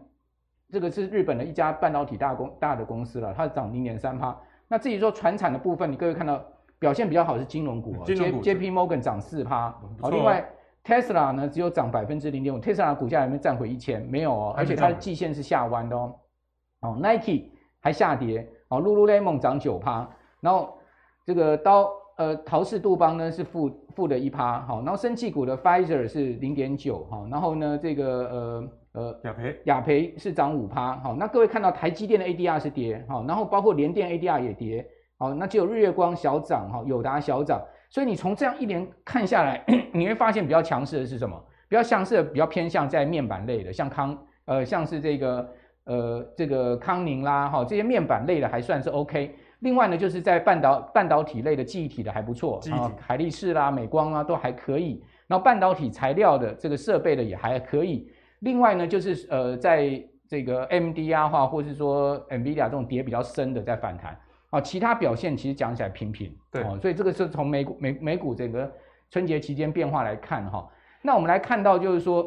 [0.73, 4.39] 这个是日本的一家半导体大公大的公司了，它涨零点三趴。
[4.69, 6.41] 那至于说传产的部分，你各位看到
[6.79, 9.75] 表现比较好是金融股啊，J P Morgan 涨四趴。
[10.01, 10.49] 好，另外
[10.85, 14.01] Tesla 呢只有涨百分之零点五，Tesla 股价有没有站回一千？
[14.03, 16.15] 没有哦，而且它的季线是下弯的哦。
[16.83, 20.09] 哦，Nike 还下跌，哦，Lululemon 涨九趴，
[20.39, 20.79] 然后
[21.25, 28.68] 这个刀呃陶氏杜邦呢是负负的一趴，好，然后生技股的 Pfizer 是零点九，哈，然后呢这个呃。
[28.92, 34.85] 呃，雅培雅培是涨五趴，好，那各位看到台积电的 ADR 是跌，好，然后包括联电 ADR 也跌，
[35.16, 41.40] 好，那只有日月光小涨，哈，友达小涨，所以你从这样一连看下来， 你会发现比较强势的是什么？
[41.68, 45.48] 比较强势的比较偏向在面板类的，像康，呃，像是这个，
[45.85, 49.37] 呃，这个康宁啦，哈，这些面板类的还算是 OK。
[49.61, 58.11] 另外呢，就是在半导半导体类的记忆体的还不错，啊，海力士啦、美光啊都还可以，然后半导体材料的这个设备的也还可以。
[58.40, 64.18] 另外呢，就是呃，在这个 AMD 啊，或或是说 NVIDIA 这种跌比较深的在反弹
[64.49, 68.73] 啊，其他表现其实讲起来平平，对，哦，所以这个是从美股美美股整个
[69.11, 70.66] 春节期间变化来看哈。
[71.03, 72.27] 那我们来看到就是说，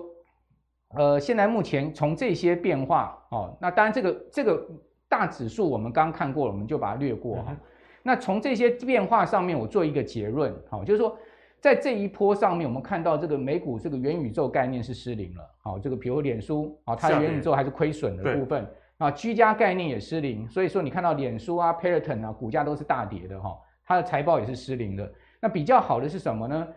[0.95, 4.67] 呃，现在目前从这些变化哦，那当然这个这个
[5.13, 7.45] 大指数我们刚刚看过了，我们就把它略过哈。
[7.49, 7.57] 嗯、
[8.01, 11.15] 那从这些变化上面，我做一个结论，好，就是说。
[11.63, 15.43] 在这一波上面，我们看到这个美股这个元宇宙概念是失灵了。
[15.61, 20.45] 好，这个比如脸书啊，它的元宇宙还是亏损的部分啊，居家概念也失灵。
[20.49, 25.09] 所以说你看到脸书啊、Peloton 啊，股价都是大跌的哈，它的财报也是失灵的。
[25.39, 26.67] 那比较好的是什么呢？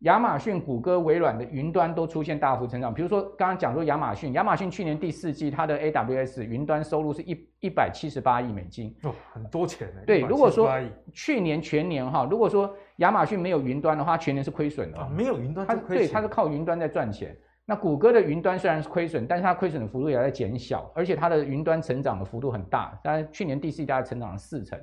[0.00, 2.92] 亚马逊、谷歌、微软的云端都出现大幅成长。
[2.92, 10.02] 比如说刚刚讲说亚马逊，亚马逊去年第四季它的 AWS 云端收入是一一百七十八亿美金哦，很多钱呢。
[10.06, 10.70] 对，如果说
[11.14, 14.98] 去年全年哈，如果说亚马逊没有云端的话，全年是亏损的。
[14.98, 17.34] 啊，没有云端，它对，它是靠云端在赚钱。
[17.64, 24.78] 那谷歌的云端虽然是亏损，但是它亏损的幅度也在减小，而且它的云端成长的幅度很大，当然去年第四季大概成长了四成。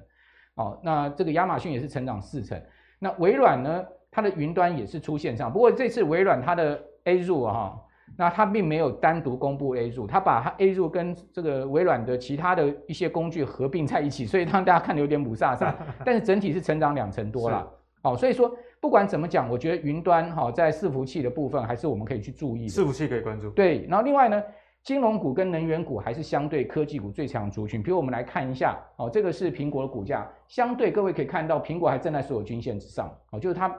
[0.55, 2.59] 哦，那这个亚马逊也是成长四成。
[2.97, 3.85] 那微软呢？
[4.13, 7.81] 它的云端也是出现上，不过这次微软它的 Azure 哈，
[8.15, 15.73] 那它并没有单独公布 Azure，它把它 Azure 跟这个微软的其他的一些工具合并在一起，所以让大家看的有点雾煞煞，
[16.05, 17.67] 但是整体是成长两成多了。
[18.03, 23.49] 好，所以说不管怎么讲，我觉得云端哈在伺服器的部分还是我们可以去注意的，伺服器可以关注。
[23.49, 24.43] 对，然后另外呢，
[24.83, 27.81] 金融股跟能源股还是相对科技股最强族群。
[27.81, 33.73] 比如我们来看一下，哦，这个是苹果的股价，相对各位可以看到，苹果还站在所有均线之上，哦，就是它。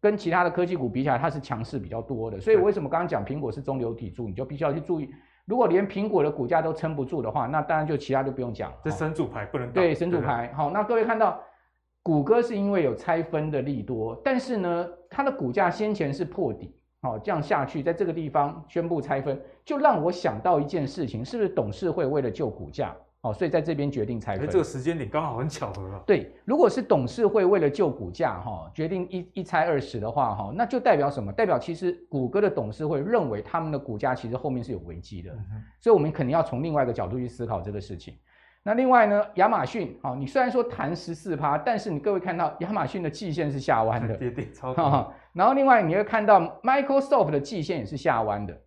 [0.00, 5.10] 跟其他的科技股比起来，它是强势比较多的，所以为什么刚刚讲苹果是中流砥柱，你就必须要去注意。
[5.46, 8.72] 如果连苹果的股价都撑不住的话，那当然就其他就不用讲。
[8.82, 10.52] 这神主牌不能对神主牌。
[10.54, 11.40] 好，那各位看到，
[12.02, 22.94] 谷歌是因为有拆分的利多，但是呢，它的股价先前是破底，好，这样下去，在这个地方宣布拆分，就让我想到一件事情，是不是董事会为了救股价？
[23.26, 26.00] 哦，所以在这边决定拆分，这个时间点刚好很巧合啊。
[26.06, 31.32] 对，如果是董事会为了救股价哈，决定一一拆二十的话哈，那就代表什么？
[31.32, 38.14] 代表其实谷歌的董事会认为他们的股价其实后面是有危机的，嗯、所以我们肯定要从另外一个角度去思考这个事情。
[38.62, 44.74] 那另外呢，亚马逊啊，你虽然说弹十四趴，但是你各位看到亚马逊的季线是下弯的， 跌跌超。
[45.32, 48.60] 然后另外你会看到 Microsoft 的季线也是下弯的，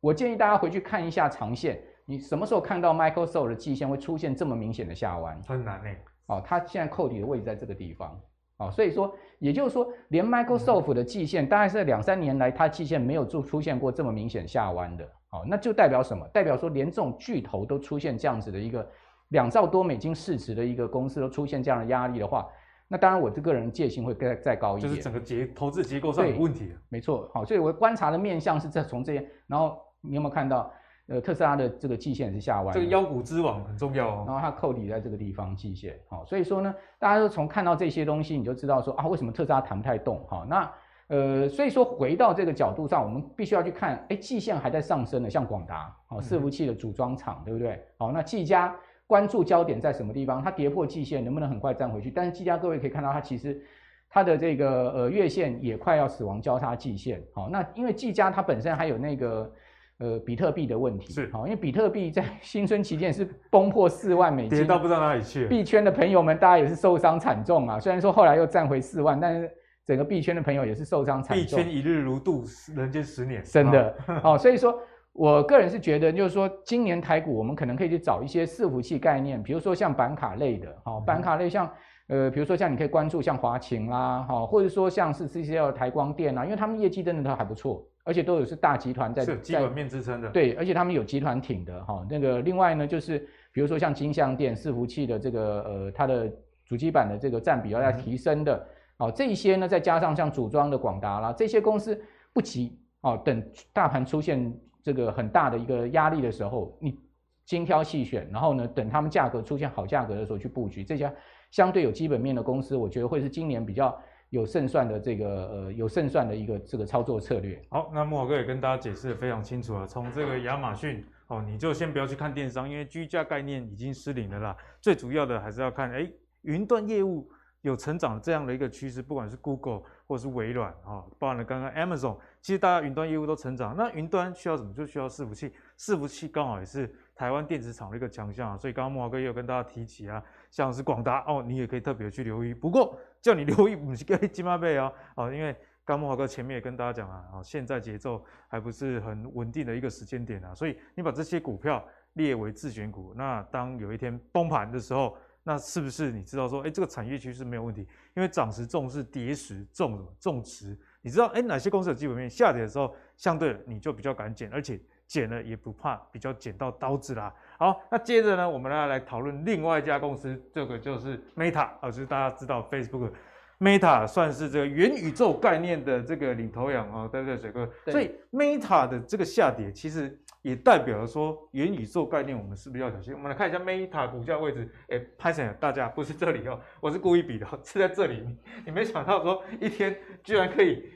[0.00, 1.82] 我建议大家回去看一下长线。
[2.10, 5.40] 你什么时候看到 Microsoft 的季线会出现这么明显的下弯？
[5.46, 5.96] 很难诶。
[6.26, 8.20] 哦，它现在扣底的位置在这个地方。
[8.56, 16.26] 哦，所以说也就是说，连 Microsoft 的季线大概是两三年来，它季线没有出出现过这么明显下弯的，哦，那就代表什么？
[16.32, 18.84] 代表说连这种巨头都出现这样子的一个
[19.28, 22.48] 两兆多美金市值的一个公司都出现这样的压力的话，
[22.88, 26.72] 那当然我这个人戒心会再再高一点，就是整个结投资结构上有问题。
[26.88, 30.72] 没错，好，所以我观察的面向是在从这些，然后你有没有看到？
[31.10, 34.24] 呃，特斯拉的这个季线是下弯，这个腰股之王很重要哦。
[34.28, 40.24] 然后它扣底在这个地方季线，好，所以说呢，大家都从看到这些东西，你就知道说啊，为什么特斯拉弹不太动？
[40.28, 40.72] 好，那
[41.08, 47.84] 呃，所以说回到这个角度上，我们必须要去看，哎，季线还在上升的，像广达，哦，伺服器的组装厂，对不对？
[47.98, 48.72] 好，那技嘉
[49.08, 50.40] 关注焦点在什么地方？
[50.40, 52.08] 它跌破季线能不能很快站回去？
[52.08, 53.60] 但是技嘉各位可以看到，它其实
[54.08, 59.52] 它的这个呃月线也快要死亡交叉季线，好，那因为技嘉它本身还有那个。
[60.00, 65.46] 呃，比特币的问题是好，因为比特币在 新春期间是崩破四万美金，跌到不知道哪里去。
[65.46, 67.78] 币圈的朋友们，大家也是受伤惨重啊。
[67.78, 69.50] 虽然说后来又站回四万，但是
[69.84, 71.58] 整个币圈的朋友也是受伤惨重。
[71.58, 73.94] 币圈一日如度，人间十年，真的。
[74.22, 74.74] 好、哦，所以说
[75.12, 81.70] 我个人是觉得，就是说今年台股我们可能可以去找一些伺服器概念，比如说像板卡类的，好、哦，板卡类像
[82.08, 87.86] 呃，比如说像你可以关注像华擎啦，好、哦，或者说像是 CCL 台光电啊，因为他们业绩真的都还不错。
[88.04, 90.30] 而且都有是大集团在，是基本面支撑的。
[90.30, 92.04] 对，而且他们有集团挺的哈。
[92.08, 93.18] 那个另外呢，就是
[93.52, 96.32] 比如说像金相电伺服器的这个呃，它的
[96.64, 98.66] 主机板的这个占比要在提升的。
[98.96, 102.00] 哦，这一些呢，再加上像组装的广达啦，这些公司
[102.32, 103.20] 不急哦。
[103.24, 106.98] 等大盘出现这个很大的一个压力的时候，你
[107.44, 110.82] 精挑细选，然后呢，等他们价格出现好价格的时候去布局。
[110.82, 111.12] 这家
[111.50, 113.96] 相对有基本面的公司，我觉得会是今年比较。
[114.30, 117.60] 有胜算的这个呃，有胜算的一个这个操作策略。
[117.68, 119.86] 好，那慕驊哥也跟大家解释得非常清楚了。
[119.86, 124.56] 从这个亚马逊哦，你就先不要去看电商，因为居家概念已经失灵了啦。
[124.80, 126.10] 最主要的还是要看，哎，
[126.42, 127.28] 云端业务
[127.62, 133.76] 有成长这样的一个趋势，不管是 Google 或是微软啊、哦，包含了刚刚 Amazon，其实大家云端业务都成长。
[133.76, 134.72] 那云端需要什么？
[134.72, 138.56] 就需要伺服器，伺服器刚好也是台湾电子厂的一个强项啊。
[138.56, 142.54] 所以刚刚慕驊哥也有跟大家提起啊，像是广达哦，你也可以特别去留意。
[142.54, 145.54] 不过，叫你留意，不是叫你鸡妈背哦， 哦，因为
[145.84, 157.82] 刚慕驊哥前面也跟大家讲啊，哦，现在节奏还不是很稳定的一个时间点啊，所以你把这些股票列为自选股，那当有一天崩盘的时候，那是不是你知道说，哎，这个产业趋势没有问题？
[158.14, 162.28] 因为涨时重视，跌时重重持，你知道，哎，哪些公司有基本面？
[162.28, 164.80] 下跌的时候，相对你就比较敢减，而且
[165.10, 167.34] 捡了也不怕，比较剪到刀子啦。
[167.58, 173.10] 好，那接着呢，我们来来讨论另外一家公司，这个就是 Meta 啊，就是大家知道 Facebook
[173.58, 177.68] Meta 算是这个元宇宙概念的这个领头羊啊，对不对，水哥？
[177.86, 183.12] 所以 Meta 的这个下跌，其实也代表了说元宇宙概念，我们是不是要小心？
[183.12, 188.24] 我们来看一下 Meta 股价位置，哎，拍成大家不是这里哦，我是故意比的，是在这里。
[188.64, 190.88] 你没想到说一天居然可以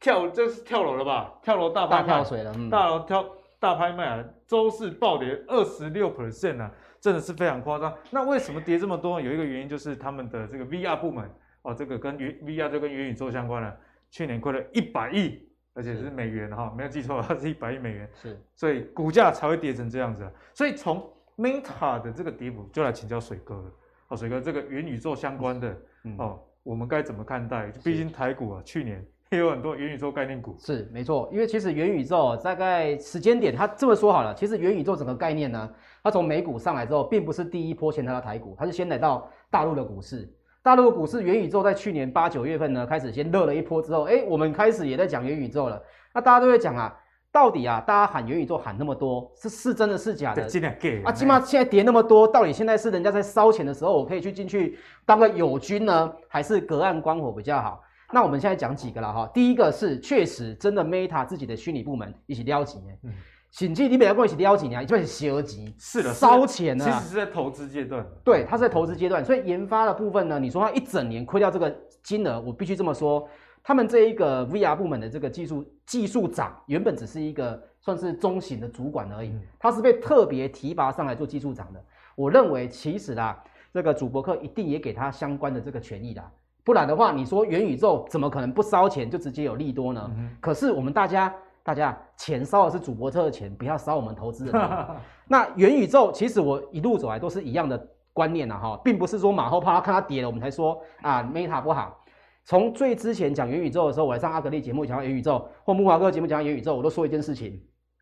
[0.00, 1.38] 跳，这是跳楼了吧？
[1.42, 3.24] 跳楼大大跳水了，嗯、大楼跳。
[3.62, 6.68] 大拍卖啊，周四暴跌二十六 percent 啊，
[7.00, 7.96] 真的是非常夸张。
[8.10, 9.20] 那为什么跌这么多？
[9.20, 11.30] 有一个原因就是他们的这个 VR 部门
[11.62, 13.76] 哦，这个跟元 VR 就跟元宇宙相关了，
[14.10, 18.10] 去年亏了一百亿，而且是美元哈，没有记错，它是一百亿美元。
[18.20, 20.28] 是，所以股价才会跌成这样子。
[20.52, 23.72] 所以从 Meta 的这个跌幅，就来请教水哥了。
[24.08, 25.76] 哦，水哥，这个元宇宙相关的
[26.18, 27.70] 哦，我们该怎么看待？
[27.84, 29.06] 毕竟台股啊，去年。
[29.36, 35.70] 也有很多元宇宙概念股，是没错，因为其实元宇宙大概时间点，它这么说好了，其实元宇宙整个概念呢，
[36.02, 40.30] 它从美股上来之后，并不是第一波先来到台股，它是先来到大陆的股市。
[40.62, 45.82] 大陆的股市元宇宙在去年八九月份呢，开始先热了一波之后，哎，我们开始也在讲元宇宙了。
[46.14, 46.94] 那大家都会讲啊，
[47.32, 50.44] 到底啊，大家喊元宇宙喊那么多，是是真的是假的？
[50.44, 57.82] 尽量给啊，起码现在跌那么多，到底现在是人家在烧钱的时候，我可以去进去当个友军呢，还是隔岸观火比较好？
[58.12, 63.10] 那我们现在讲几个了哈，第一个是确实真的 Meta 自己的虚拟部门一起撩起，嗯，
[63.50, 73.26] 甚至你不要跟我一起撩起啊，一起烧钱，是的，烧钱呢，其实是在投资阶段，对，它是在投资阶段，所以研发的部分呢，你说它一整年亏掉这个金额，我必须这么说，
[73.62, 81.82] 他们这一个 VR 部门的这个技术技术长原本只是一个算是中型的主管而已，他是被特别提拔上来做技术长的，
[82.14, 86.22] 我认为其实啦，这个主播客一定也给他相关的这个权益的。
[86.64, 90.10] 不然的话，你说元宇宙怎么可能不烧钱就直接有利多呢？
[90.16, 91.34] 嗯、可是我们大家，
[91.64, 94.54] 大家钱烧的是主播特的钱，不要烧我们投资人。
[95.26, 101.98] 那元宇宙其实我一路走来都是一样的观念呐，哈，并不是说马后炮看它跌了我们才说啊 Meta 不好。
[102.44, 107.60] 从最之前讲元宇宙的时候，我来上阿格力节目讲元宇宙，或木华哥节目讲元宇宙，我都说一件事情：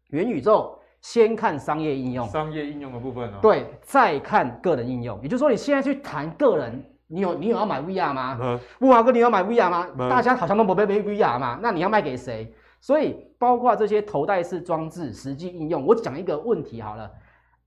[0.08, 5.18] 元宇宙先看商业应用，商业应用的部分哦，对，再看个人应用。
[5.22, 6.84] 也就是说，你现在去谈个人。
[7.12, 8.38] 你有你有要买 VR 吗？
[8.40, 9.88] 呃，木华哥，你要买 VR 吗？
[9.96, 12.54] 没大家好像都不被被 VR 嘛，那你要卖给谁？
[12.80, 17.10] 所以包括这些头戴式装置实际应用，我讲一个问题好了。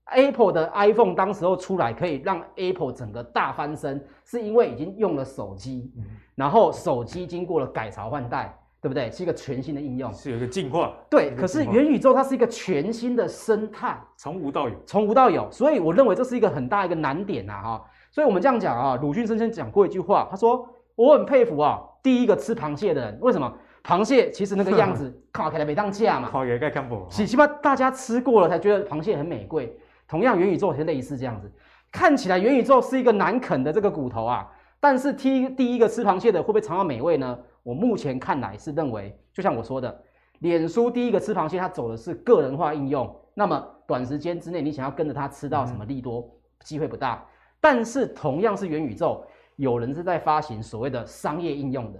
[0.06, 9.10] Apple 的 iPhone 当时候出来可以让 Apple 整个大翻身，是因为已经用了手机，嗯、然后手机经过了改朝换代，对不对？
[9.10, 10.92] 是一个全新的应用，是有一个进化。
[11.10, 17.84] 对，可是元宇宙它是一个全新的生态，从无到有，从无到有，所以我认为这是一个很大一个难点呐，哈。
[18.14, 23.52] 所以我们这样讲啊，鲁迅先生讲过一句话，他说：“我很佩服啊，第一个吃螃蟹的人，为什么？
[23.82, 31.50] 螃蟹其实那个样子 看起来没当价嘛，看起来看不，起起码大家吃过了才觉得螃蟹很美贵。”同样，元宇宙也是类似这样子，
[31.90, 34.48] 看起来元宇宙是一个难啃的这个骨头啊，
[34.78, 37.36] 但是第第一个吃螃蟹的会不会尝到美味呢？
[37.64, 40.02] 我目前看来是认为，就像我说的，
[40.38, 47.26] 脸书第一个吃螃蟹，它走的是个人化应用，那么短时间之内你想要跟着它吃到什么利多，机会不大。
[47.64, 49.24] 但是同样是元宇宙，
[49.56, 51.98] 有人是在发行所谓的商业应用的，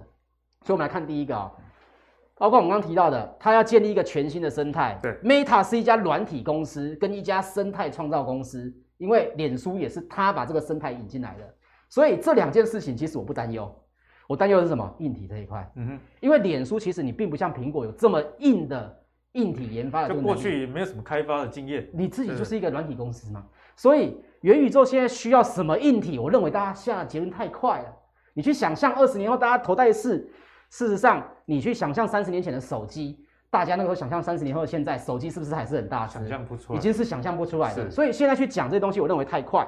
[0.61, 1.51] 所以我们来看第一个啊。
[2.37, 4.99] 包括我们刚刚提到的，它要建立一个全新的生态。
[5.01, 8.71] 对，Meta 是一家软体公司，跟一家生态创造公司。
[8.97, 11.55] 因为脸书也是他把这个生态引进来的，
[11.89, 13.75] 所以这两件事情其实我不担忧。
[14.27, 14.95] 我担忧的是什么？
[14.99, 15.67] 硬体这一块。
[15.77, 21.89] 嗯哼，因为脸书其实你并不像苹果有这么硬的硬体研发的，就过去也没有什么开发的经验。
[21.91, 23.45] 你自己就是一个软体公司嘛，
[23.75, 26.17] 所以元宇宙现在需要什么硬体？
[26.19, 27.93] 我认为大家下的结论太快了。
[28.33, 30.29] 你去想象二十年后大家头戴式。
[30.69, 36.05] 事实上，你去想象三十年前的手机，大家那个时候想象三十年后的现在手机是不是还是很大？
[36.07, 37.89] 想象不出来，已经是想象不出来的。
[37.89, 39.65] 所以现在去讲这些东西，我认为太快，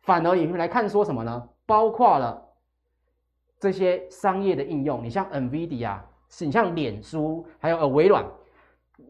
[0.00, 1.48] 反而你们来看说什么呢？
[1.66, 2.42] 包括了
[3.60, 5.98] 这些商业的应用，你像 NVIDIA，
[6.28, 8.24] 是你像脸书，还有呃微软，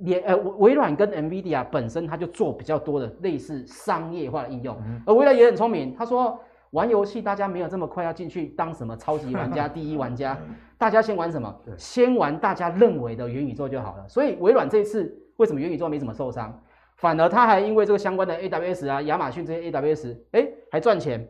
[0.00, 6.38] 脸呃微软跟 NVIDIA 本身它就做比较多的类似商业化的应用，嗯、而微软也很聪明，他说。
[6.72, 10.36] 玩游戏，大家没有这么快要进去当什么超级玩家、 第一玩家，
[10.76, 11.60] 大家先玩什么？
[11.78, 14.06] 先玩大家认为的元宇宙就好了。
[14.06, 16.62] 所以微软这一次为什么元宇宙没怎么受伤，
[16.96, 21.26] 反而他还因为这个相关的 AWS 啊、亚马逊这些 AWS，哎，还赚钱。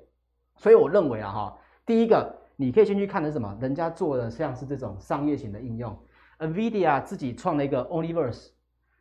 [0.57, 3.57] 所以我认为啊，哈，第一个你可以先去看的是什么？
[3.61, 5.97] 人家做的像是这种商业型的应用
[6.39, 8.49] ，NVIDIA 自己创了一个 Omniverse，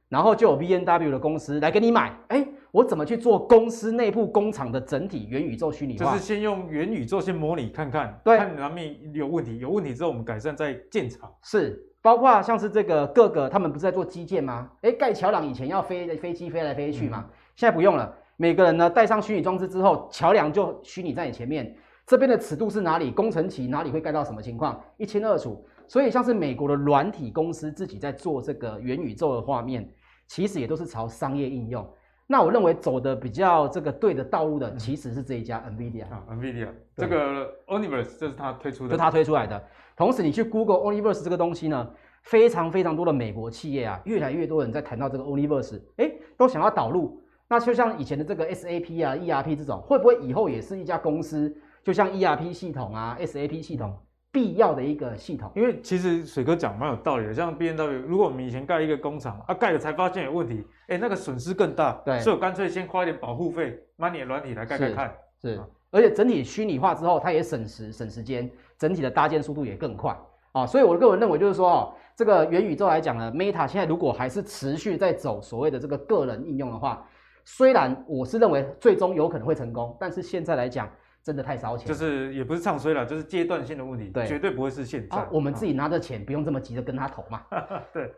[0.09, 2.47] 然后就有 VNW 的公司来给你买，哎。
[2.71, 6.11] 我怎么去做公司内部工厂的整体元宇宙虚拟化？
[6.11, 11.33] 就是先用元宇宙先模拟看看，对，看哪边有问题，有问题之后我们改善再建厂。
[11.41, 14.69] 是，包括像是这个各个他们不是在做基建吗？
[14.81, 21.75] 哎，盖桥梁以前要飞飞机飞来飞去嘛，嗯、现在不用了，每个人呢带上虚拟装置之后，桥梁就虚拟在你前面，
[22.05, 25.65] 这边的尺度是哪里，工程期哪里会盖到什么情况，一清二楚。
[25.88, 29.89] 所以像是美国的软体公司自己在做这个元宇宙的画面，
[30.27, 31.88] 其实也都是朝商业应用。
[32.29, 39.63] 那我认为走的比较这个对的道路的，其实是这一家 NVIDIA 啊，NVIDIA 这个 Omniverse 这是他推出的，就他推出来的。
[39.95, 41.89] 同时，你去 Google Omniverse 这个东西呢，
[42.23, 47.23] 非常非常多的美国企业啊，越来越多人在谈到这个 Omniverse，哎，都想要导入。
[47.47, 53.97] 那就像以前的这个 SAP 啊、ERP 这种，会不会以后也是一家公司，就像 ERP 系统啊、SAP 系统？
[54.32, 57.34] 必要的一个系统，因为其实水哥讲蛮有道理的。
[57.34, 61.93] 像 B N W，如果我们以前盖一个工厂啊，盖了才发现有问题，哎，那个损失更大。
[62.05, 65.15] 对，所以我干脆先花一点保护费，买你的软体来盖盖看。
[65.41, 70.15] 是，是而且整体虚拟化之后，它也省时省时间，整体的搭建速度也更快
[70.51, 70.67] 啊。
[70.67, 77.07] 所以我个人认为就是说，哦，这个元宇宙来讲呢，Meta 现在如果还是持续在走所谓的这个个人应用的话，
[77.45, 80.88] 虽然我是认为最终有可能会成功，但是现在来讲。
[81.28, 85.17] 真的太烧钱，就是也不是唱衰了，就是阶段性的问题，对，绝对不会是现在。
[85.17, 87.45] 啊、我们自己拿着钱，不用这么急着跟他投嘛。
[87.91, 88.09] 对，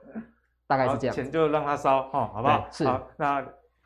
[0.67, 1.15] 大概是这样。
[1.15, 2.67] 钱就让他烧，哈，好不好？
[2.71, 2.85] 是。
[2.85, 3.43] 好，那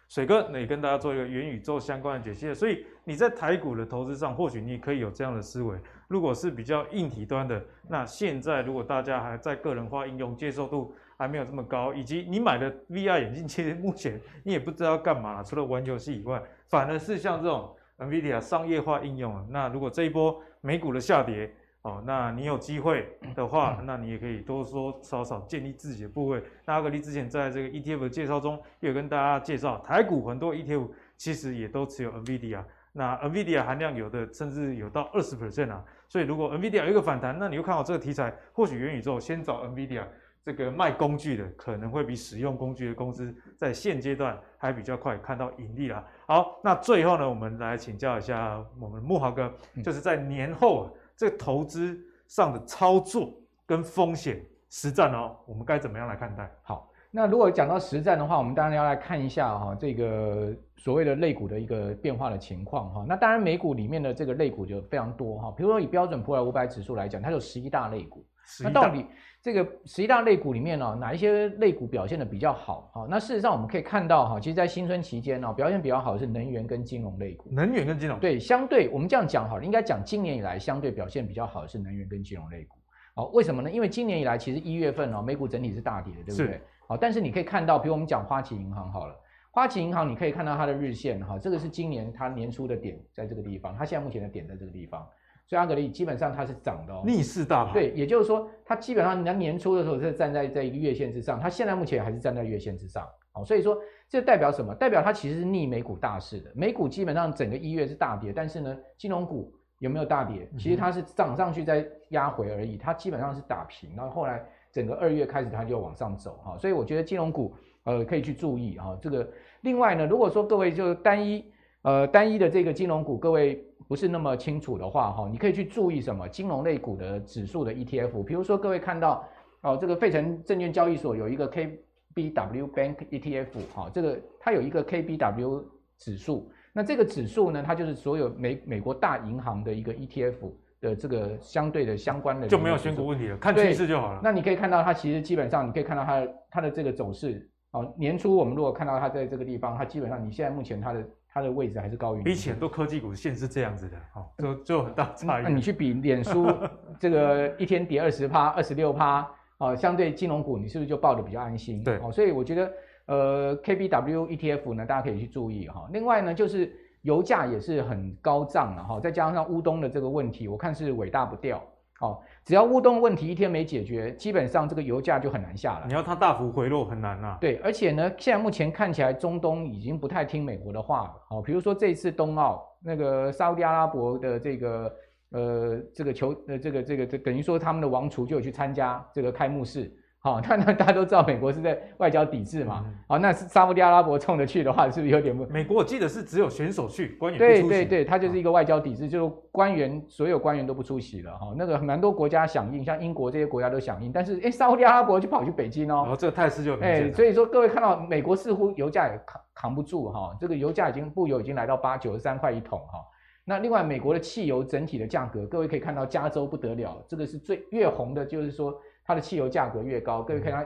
[0.10, 2.54] 水哥，那也跟大家做一个元宇宙相关的解析。
[2.54, 5.80] 所以你在台股的投资上，或许你可以有这样的思维。
[6.10, 17.74] 如果是比较硬体端的，那现在如果大家还在个人化应用接受度还没有这么高，以及你买的 VR 眼镜，其实目前你也不知道要干嘛，除了玩游戏以外，反而是像这种。
[18.08, 21.52] NVIDIA 商业化应用啊，那如果这一波美股的下跌
[21.82, 26.42] 哦，那你有机会的话，那你也可以多多少少建立自己的部位。
[26.66, 35.84] 那阿格力之前在这个 ETF 的介绍中，也有跟大家介绍，台股很多 ETF 其实也都持有 NVIDIA，那 NVIDIA 含量有的甚至有到二十 percent 啊。
[36.08, 40.06] 所以如果 NVIDIA 有一个反弹，那你又看好这个题材，或许元宇宙先找 NVIDIA。
[40.46, 46.06] 这个卖工具的可能会比使用工具的公司在现阶段还比较快看到盈利啦。
[46.26, 49.52] 好，那最后呢，我们来请教一下我们慕豪哥，
[49.84, 53.34] 就是在年后啊，这个投资上的操作
[53.66, 56.50] 跟风险实战哦，我们该怎么样来看待？
[56.62, 63.06] 好，那如果讲到实战的话，我们当然要来看一下哈，这个所谓的类股的一个变化的情况哈。
[63.08, 68.26] 那当然美股里面的这个类股就非常多哈，比如说以标准普尔五百指数来讲，它有十一大类股。
[68.62, 69.06] 那到底
[69.44, 72.90] 这个十一大类股里面呢，哪一些类股表现的比较好？
[72.94, 77.50] 好，那事实上我们可以看到哈，其实，在新春期间呢，表现比较好的是能源跟金融类股。
[77.52, 82.78] 能源跟金融对，相对我们这样讲好了，应该讲今年以来相对表现比较好的是能源跟金融类股。
[83.16, 83.70] 好，为什么呢？
[83.70, 86.62] 因为今年以来其实一月份哦，美股整体是大跌的，对不对？
[86.88, 89.16] 好，但是你可以看到，比如我们讲花旗银行好了，
[89.52, 95.06] 花旗银行你可以看到它的日线哈，这个是今年它年初的点在这个地方，它现在目前的点在这个地方。
[95.46, 97.74] 所以阿格力基本上它是涨的哦，逆势大盘。
[97.74, 103.08] 对，也就是说，它基本上人家年初的时候是站在这一个月线之上，它现在目前还是站在月线之上。
[103.32, 103.78] 好，所以说
[104.08, 104.74] 这代表什么？
[104.76, 106.52] 代表它其实是逆美股大势的。
[106.56, 110.48] 美股基本上整个一月是大跌，但是呢，金融股有没有大跌？
[110.58, 113.96] 其实它是涨上去再压回而已，它基本上是打平。
[113.96, 118.98] 然后后来整个二月开始它就往上走哈，所以我觉得金融股呃可以去注意哈。
[119.02, 119.28] 这个
[119.62, 121.44] 另外呢，如果说各位就单一
[121.84, 123.64] 呃单一的这个金融股，各位。
[123.86, 129.28] 不是那么清楚的话，哈，你可以去注意什么金融类股的指数的 ETF，比如说各位看到
[129.62, 135.64] 哦，这个费城证券交易所有一个 KBW Bank ETF，哈，这个它有一个 KBW
[135.98, 144.22] 指数，那这个指数呢，它就是所有美美国大银行的一个 ETF 的这个相对的相关的就没有选股问题了，看趋势就好了。
[144.24, 151.06] 那你可以看到它其实基本上你可以看到它的它的这个走势，哦，年初我们如果看到它在这个地方，它基本上你现在目前它的。
[151.34, 155.44] 它的位置还是高于比起很多科技股现是这样子的，哦，就就很大差异。
[155.44, 156.48] 那你去比脸书
[157.00, 159.28] 这个一天跌二十趴、二十六趴，
[159.58, 161.84] 哦，相对金融股，你是不是就抱的比较安心？
[161.84, 162.72] 对，哦，所以我觉得，
[163.08, 165.90] 呃，KBW ETF 呢，大家可以去注意哈。
[165.92, 166.72] 另外呢，就是
[167.02, 171.60] 油价也是很高涨了哈，再加上乌东的这个问题，我看是尾大不掉。
[172.04, 175.88] 哦，只要乌东问题一天没解决，基本上这个油价就很难下来。
[175.88, 177.38] 你要它大幅回落很难啊。
[177.40, 181.14] 对，而且呢，现在目前看起来中东已经不太听美国的话了。
[181.30, 184.96] 哦，比如说这一次冬奥，那个沙乌地阿拉伯的这个
[185.32, 189.90] 呃这个球呃这个这个这等于说他们的王储就有去参加这个开幕式。
[190.24, 192.86] 好， 那那大家都知道美国是在外交抵制嘛。
[193.10, 195.46] 好，那是沙乌地阿拉伯冲着去的话，是不是有点不？
[195.48, 201.54] 美国我记得是只有选手去，官员对对对，他就是一个外交抵制，就是官员所有官员都不出席了哈。
[201.58, 206.08] 那个蛮多国家响应，像英国这些国家都响应，但是哎，沙乌地阿拉伯就跑去北京哦。
[206.12, 213.00] 哦，这个态势就哎，所以说各位看到美国似乎油价也扛扛不住哈，这个油价已经布油已经来到八九十三块一桶哈。
[213.44, 218.74] 那另外美国的汽油整体的价格，各位可以看到加州不得了，这个是最越红的，就是说
[219.06, 220.66] 它的汽油价格越高，各位看它。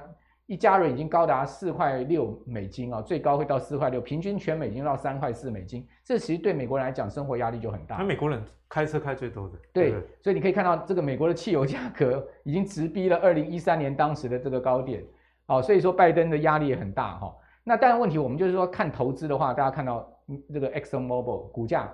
[0.49, 5.85] 一加仑已经高达四块六美金啊，最高会到四块六，平均全美已经到三块四美金。
[6.05, 7.97] 这其实对美国人来讲，生活压力就很大。
[7.97, 15.03] 那美国人开车开最多的，对，对，所以你可以看到这个美国的汽油价格已经直逼了二零一三年当时的这个高点。
[15.47, 17.35] 好，所以说拜登的压力也很大哈。
[17.65, 20.09] 那当然问题，我们就是说看投资的话，大家看到
[20.53, 21.93] 这个 Exxon Mobil 股价。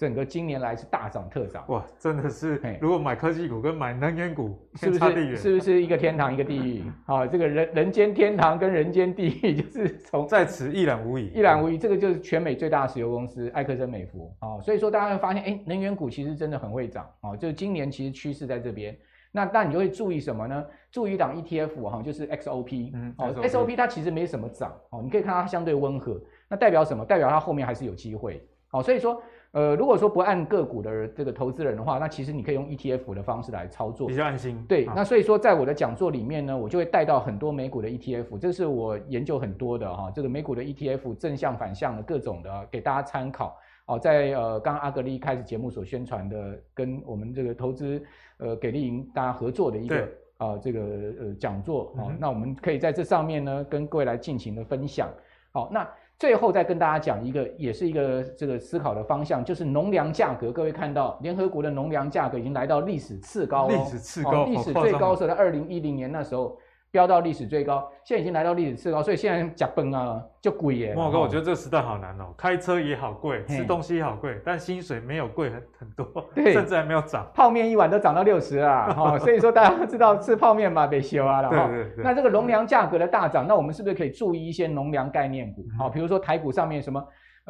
[0.00, 2.58] 整个今年来是大涨特涨，哇，真的是！
[2.80, 6.82] 如果买科技股跟买能源股，是不是是不是一个天堂一个地狱？
[7.04, 11.76] 好，这个人人间天堂跟人间地狱 就是从在此一览无遗，一览无遗。
[11.76, 18.96] 这个就是全美最大的石油公司埃克森美孚啊，所以说大家会发现，哎，能源股其实真的很会涨啊，就是今年其实趋势在这边。
[19.32, 20.64] 那那你就会注意什么呢？
[20.90, 27.04] 注意一档 ETF 哈，就是 XOP，嗯，哦，XOP 它其实没什么涨哦，你可以看它相对温和，那代表什么？
[27.04, 28.42] 代表它后面还是有机会。
[28.70, 29.22] 好，所以说。
[29.52, 34.64] 呃，如果说不按个股的这个投资人的话，那其实你可以用 ETF 的方式来操作，比较安心。
[34.68, 43.58] 对，那所以说在我的讲座里面呢，我就会带到很多美股的 ETF，这是我研究很多的哈，这个美股的 ETF 正向反向的各种的给大家参考。
[43.86, 48.00] 哦，在呃刚刚阿格力开始节目所宣传的，跟我们这个投资
[48.38, 50.80] 呃给力营大家合作的一个啊这个
[51.18, 55.08] 呃讲座啊，那我们可以在这上面呢跟各位来进行的分享。
[55.50, 55.84] 好，那。
[56.20, 60.52] 最后再跟大家讲一个，也是一个这个思考的方向，就是农粮价格。
[60.52, 66.58] 各位看到联合国的农粮价格已经来到历史次高哦，历史次高，历史最高是在二零一零年那时候。
[66.92, 70.92] 飙到历史最高，现在已经来到历史次高，所以现在假崩啊就贵耶。
[70.94, 77.30] 莫哥，我觉得这个时代好难哦，开车也好贵，吃东西也好贵，但薪水没有贵很很多，对，甚至还没有涨。
[77.32, 81.68] 泡面一碗都涨到六十啊，哈， 所以说大家都知道吃泡面嘛，被修啊了哈。
[81.68, 82.04] 对对对。
[82.04, 85.64] 那这个农粮价格的大涨，那我们是不是可以注意一些农粮概念股？
[85.78, 87.00] 好，比如说台股上面什么？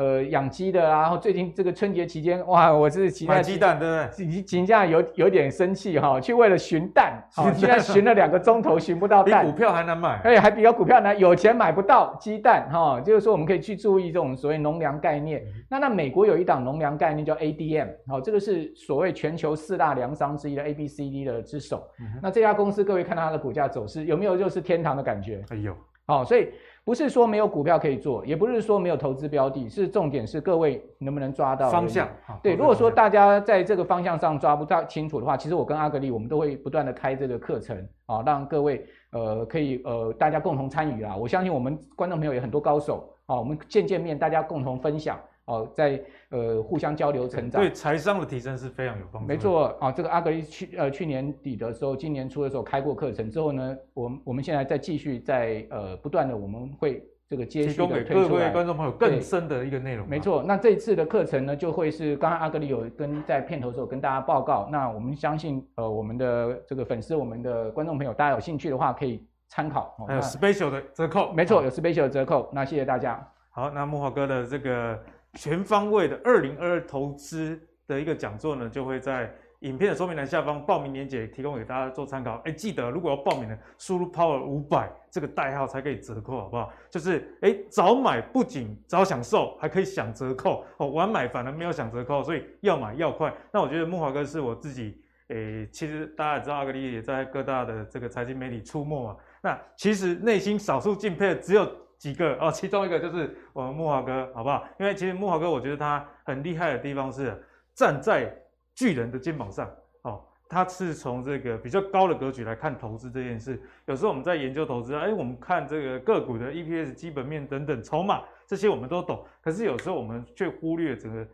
[0.01, 4.27] 呃，养鸡的啊，然后最近这个春节期间，哇，我是期待买鸡蛋，对不对？
[4.27, 15.45] 鸡鸡价有有点生气哈，去为了寻蛋，好，现在寻了两个钟头寻不到 蛋，比股票还难买，哎，还比较股票难，有钱买不到鸡蛋哈，就是说我们可以去注意这种所谓农粮概念。
[15.69, 21.87] 那那美国有一档农粮概念叫 ADM，好，这个是所谓全球四大粮商之一的 ABCD 的之首。
[22.23, 25.45] 那这家公司各位看到它的股价走势有没有就是天堂的感觉？
[25.51, 25.77] 哎呦。
[26.07, 26.49] 好，所以
[26.85, 32.09] 不是说没有股票可以做，也不是说没有投资标的，是重点是各位能不能抓到方向。
[32.43, 37.77] 对，如果说大家在这个方向上抓不到清楚的话，其实我跟阿格力我们都会不断的开这个课程
[38.07, 41.15] 啊，让各位呃可以呃大家共同参与啊。
[41.17, 45.19] 我相信我们观众朋友也很多高手啊，我们见见面，大家共同分享。
[45.51, 49.29] 哦，在呃互相交流成长，对财商的提升是非常有帮助。
[49.29, 60.09] 没错啊，这个阿格力去呃去年底的时候，今年初的时候开过课程之后呢，我我们现在再继续在呃不断的我们会这个接续的推出来，提供给各位观众朋友更深的一个内容。
[60.09, 69.97] 没错，那这一次的课程呢，就会是刚刚阿格力有跟在片头的时候跟大家报告，那我们相信呃我们的这个粉丝，我们的观众朋友，大家有兴趣的话可以参考。
[70.07, 72.49] 还有 special 的折扣，没错，有 special 的折扣。
[72.53, 73.21] 那谢谢大家。
[73.51, 74.97] 好，那木华哥的这个。
[75.35, 82.41] 全方位的二零二二投资的一个讲座呢，就会在影片的说明栏下方报名链接提供给大家做参考。
[82.45, 86.73] 哎，记得如果要报名的，输入 Power 五百这个代号才可以折扣，好不好？
[86.89, 90.89] 就是哎，早买不仅早享受，还可以享折扣哦。
[90.89, 93.33] 晚买反而没有享折扣，所以要买要快。
[93.53, 99.17] 那我觉得木华哥是我自己，哎，其实大家也知道阿格力也在各大的这个财经媒体出没嘛。
[99.43, 101.71] 那其实内心少数敬佩的只有。
[102.01, 104.67] 几个哦，其中一个就是我们木华哥，好不好？
[104.79, 107.39] 因为其实木华哥，我觉得他很厉害的地方是
[107.75, 108.35] 站在
[108.75, 109.71] 巨人的肩膀上
[110.01, 110.25] 哦。
[110.49, 113.61] 他是从这个比较高的格局来看投资这件事。
[113.85, 121.29] 有时候我们在研究投资，哎，我们看这个个股的 EPS、基本面等等筹码这些我们都懂，可是有时候我们却忽略整个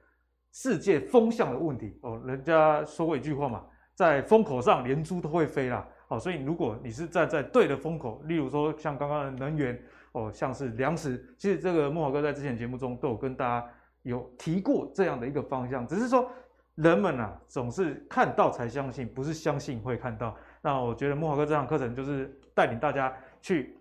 [0.53, 2.21] 世界风向的问题哦。
[2.27, 3.64] 人家说过一句话嘛，
[3.95, 5.87] 在风口上连猪都会飞啦。
[6.09, 9.80] 哦，所以如果你是站在对的风口，例如说像刚刚的能源。
[10.12, 16.26] 哦，像是粮食，其实这个木华哥在之前节目中都有跟大家有提过这样的一个方向，只是说
[16.74, 20.34] 人们啊总是看到才相信，不是相信会看到。
[20.62, 23.78] 那我觉得木华哥这堂课程就是带领大家去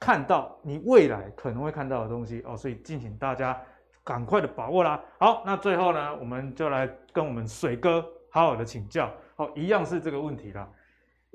[0.00, 3.60] 看到你未来可能会看到的东西哦，所以敬请大家
[4.02, 4.98] 赶快的把握啦。
[5.18, 9.12] 好，那最后呢，我们就来跟我们水哥好好的请教。
[9.36, 10.66] 哦，一样是这个问题啦，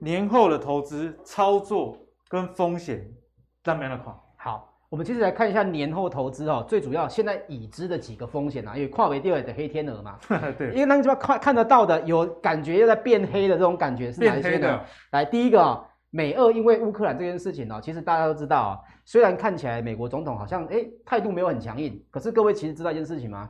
[0.03, 1.97] 年后的投资操作
[2.27, 3.09] 跟风险。
[3.63, 10.19] 这样的话，好，我们接着来看一下年后投资哦，最主要现在已知的几个风险啊，因为跨维第二的黑天鹅嘛，
[10.59, 14.81] 对，因为那个地方看看得到的，有感觉又在变黑的这种感觉是哪一些呢？
[15.11, 23.49] 来，第一个啊，美俄因为乌克兰这件事情呢，其实大家都知道啊，虽然看起来美国总统好像哎态度没有很强硬，可是各位其实知道一件事情吗？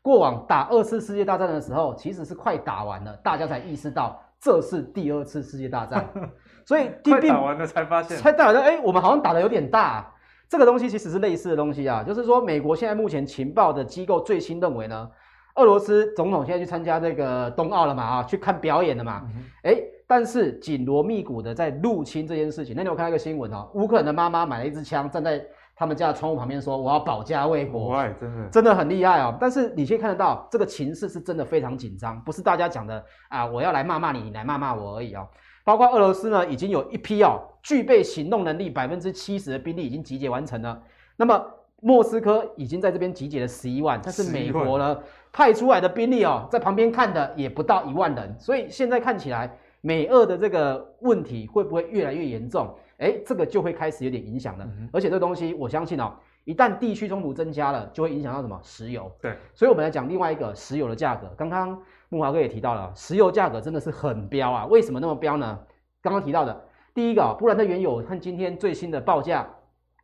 [0.00, 6.08] 过往打二次世界大战的时候，其实是快打完了，大家才意识到这是第二次世界大战。
[6.64, 10.12] 所以快打完了才发现，才打完了，哎，我们好像打的有点大。
[10.48, 15.08] 这个东西其实是类似的东西啊，就是说美国现在目前情报的机构最新认为呢，
[15.54, 19.22] 俄罗斯总统现在去参加这个冬奥了嘛，啊，去看表演了嘛，
[19.62, 22.74] 哎、嗯，但是紧锣密鼓的在入侵这件事情。
[22.76, 25.40] 那天我看到一个新闻哦，乌克兰的妈妈买了一支枪，站在
[25.80, 29.34] 他们家的窗户旁边说：“我要保家卫国。”真的真的很厉害哦。
[29.40, 35.26] 但是你可以看得到，这个情势是真的非常紧张，不是大家讲的啊，我要来骂骂你，你来骂骂我而已哦。
[35.64, 40.78] 包括俄罗斯呢，已经有一批哦，具备行动能力百分之七十的兵力已经集结完成了。
[41.16, 41.42] 那么
[41.80, 44.98] 莫斯科已经在这边集结了十一万，但是美国呢
[45.32, 48.38] 派出来的兵力哦，在旁边看的也不到一万人。
[48.38, 49.50] 所以现在看起来，
[49.80, 52.74] 美俄的这个问题会不会越来越严重？
[52.98, 54.64] 哎，这个就会开始有点影响了。
[54.64, 56.12] 嗯、而且这东西，我相信哦，
[56.44, 58.60] 一旦地区冲突增加了，就会影响到什么？
[58.62, 59.10] 石油。
[59.20, 61.28] 对，所以我们来讲另外一个石油的价格。
[61.36, 61.80] 刚刚。
[62.12, 64.66] 木华哥也提到了，石油价格真的是很飙啊！
[64.66, 65.56] 为什么那么飙呢？
[66.02, 69.48] 刚刚提到的，第一个，布兰特原油看今天最新的报价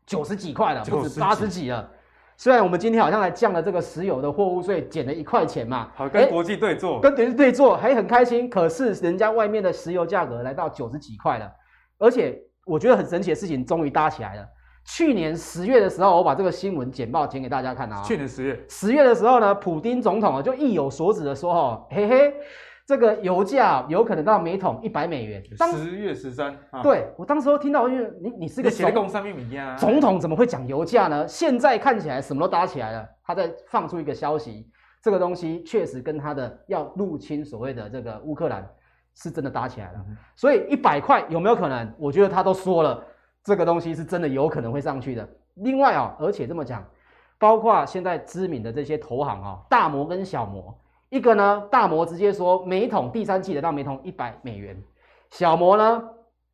[0.07, 1.91] 九十几块了，不止八十几了。
[2.37, 8.49] 虽然我们今天好像还降了这个石油的货物税，减了一块钱嘛，好跟国际对坐，跟国际对坐还很开心。
[8.49, 11.51] 可是人家外面的石油价格来到九十几块了，
[11.99, 14.47] 而且我觉得很神奇的事情终于搭起来了。
[14.85, 18.03] 去年十月的时候，我把这个新闻简报剪给大家看啊。
[18.05, 22.35] 去年十月，十月的时候呢，普丁总统啊就意有所指的说：“哦，嘿嘿，
[22.87, 25.43] 这个油价有可能到每桶一百美元。”
[25.75, 31.27] 十月十三，对，我当时候听到，因为你你是个总统，怎么会讲油价呢？
[31.27, 33.09] 现在看起来什么都搭起来了。
[33.25, 34.71] 他在放出一个消息，
[35.03, 38.65] 这个东西确实跟他的要入侵所谓的这个乌克兰
[39.15, 40.05] 是真的搭起来了。
[40.09, 41.93] 嗯、所以一百块有没有可能？
[41.99, 43.05] 我觉得他都说了。
[43.43, 45.29] 这个东西是真的有可能会上去的。
[45.55, 46.85] 另外啊，而且这么讲，
[47.39, 50.77] 包括现在知名的这些投行啊，大摩跟小摩，
[51.09, 54.77] 一个呢，大摩直接说每桶第三季得到每桶一百美元，
[55.31, 56.03] 小摩呢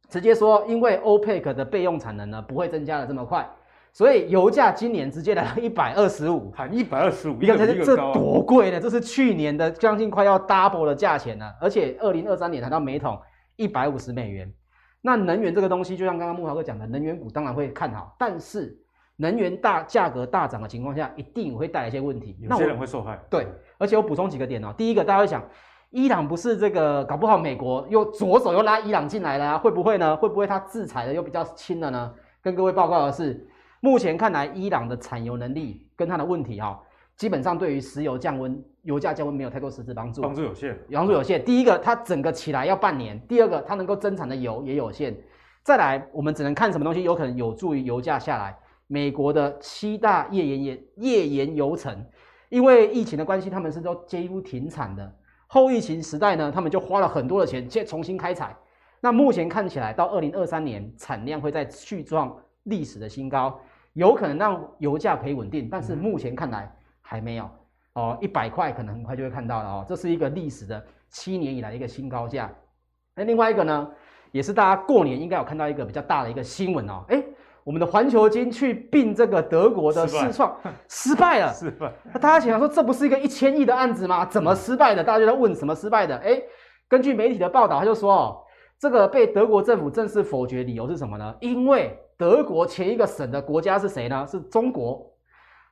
[0.09, 3.49] 直接说，因为 OPEC 的备用产能呢不会增加的这么快，
[3.93, 8.79] 所以油价今年直接来到一百二十五，喊一百二十五，你看这这多贵呢？
[8.79, 13.19] 这是去年的将近快要 double 的价钱呢，而且二零二三年谈到每桶
[13.57, 14.53] 一百五十美元。
[15.01, 18.79] 那能源这个东西，就像刚刚木华哥讲的，能源股当然会看好，但是
[19.17, 22.37] 能源大价格大涨的情况下，一定会带来一些问题。
[22.41, 23.19] 有些人会受害。
[23.31, 23.47] 对，
[23.79, 24.75] 而且我补充几个点哦。
[24.77, 25.43] 第一个，大家会想，
[25.91, 30.17] 伊朗不是这个，搞不好美国又左手又拉伊朗进来了啊，会不会呢？
[30.17, 32.13] 会不会他制裁的又比较轻了呢？
[32.41, 33.47] 跟各位报告的是，
[33.81, 36.81] 目前看来，伊朗的产油能力跟它的问题哈，
[37.17, 41.45] 基本上对于石油降温、油价降温没有太多实质帮助，帮助有限，帮助有限。
[41.45, 45.17] 第一个，它整个起来要半年；第二个，它能够增产的油也有限。
[45.63, 48.57] 再来，我们只能看什么东西有可能有助于油价下来。
[48.93, 52.05] 美国的七大页岩油页岩油层，
[52.51, 55.17] 因为疫情的关系，他们是都几乎停产的。
[55.47, 58.55] 后疫情时代呢，他们就花了很多的钱，去重新开采。
[59.01, 63.59] 那目前看起来，到二零二三年产量会再续创历史的新高，
[63.95, 65.71] 有可能让油价可以稳定。
[65.71, 66.71] 但是目前看来
[67.01, 67.49] 还没有
[67.95, 69.87] 哦，一百块可能很快就会看到了哦。
[69.89, 72.53] 这是一个历史的七年以来的一个新高价。
[73.15, 73.91] 那另外一个呢？
[74.33, 77.23] 也是大家过年应该有看到一个比较大的一个新闻哦，哎，
[77.65, 80.57] 我们的环球金去并这个德国的世创
[80.89, 81.93] 失败了， 失败。
[82.13, 84.25] 那大家想说，这不是一个一千亿的案子吗？
[84.27, 85.05] 怎么失败的？
[85.05, 86.17] 大家就在问什么失败的？
[86.19, 86.43] 哎，
[86.89, 88.39] 根据媒体的报道，他就说哦，
[88.79, 91.35] 这个被德国政府正式否决，理由是什么呢？
[91.41, 94.27] 因为德国前一个审的国家是谁呢？
[94.27, 95.09] 是中国。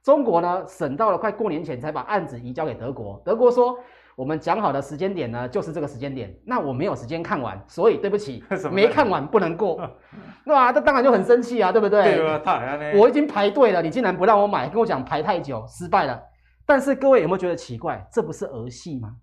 [0.02, 3.78] 中国呢，审到了快过年前才把案子移交给德国，德国说。
[4.16, 6.34] 我们讲好的时间点呢，就是这个时间点。
[6.44, 9.80] 那我没有时间看完，所以对不起， 没看完不能过。
[10.44, 12.16] 那啊，这当然就很生气啊，对不对？
[12.16, 16.20] 对啊，我已经排队了，你竟然不让我买，跟我讲排太久，失败了。
[16.66, 18.06] 但是各位有没有觉得奇怪？
[18.12, 19.16] 这不是儿戏吗？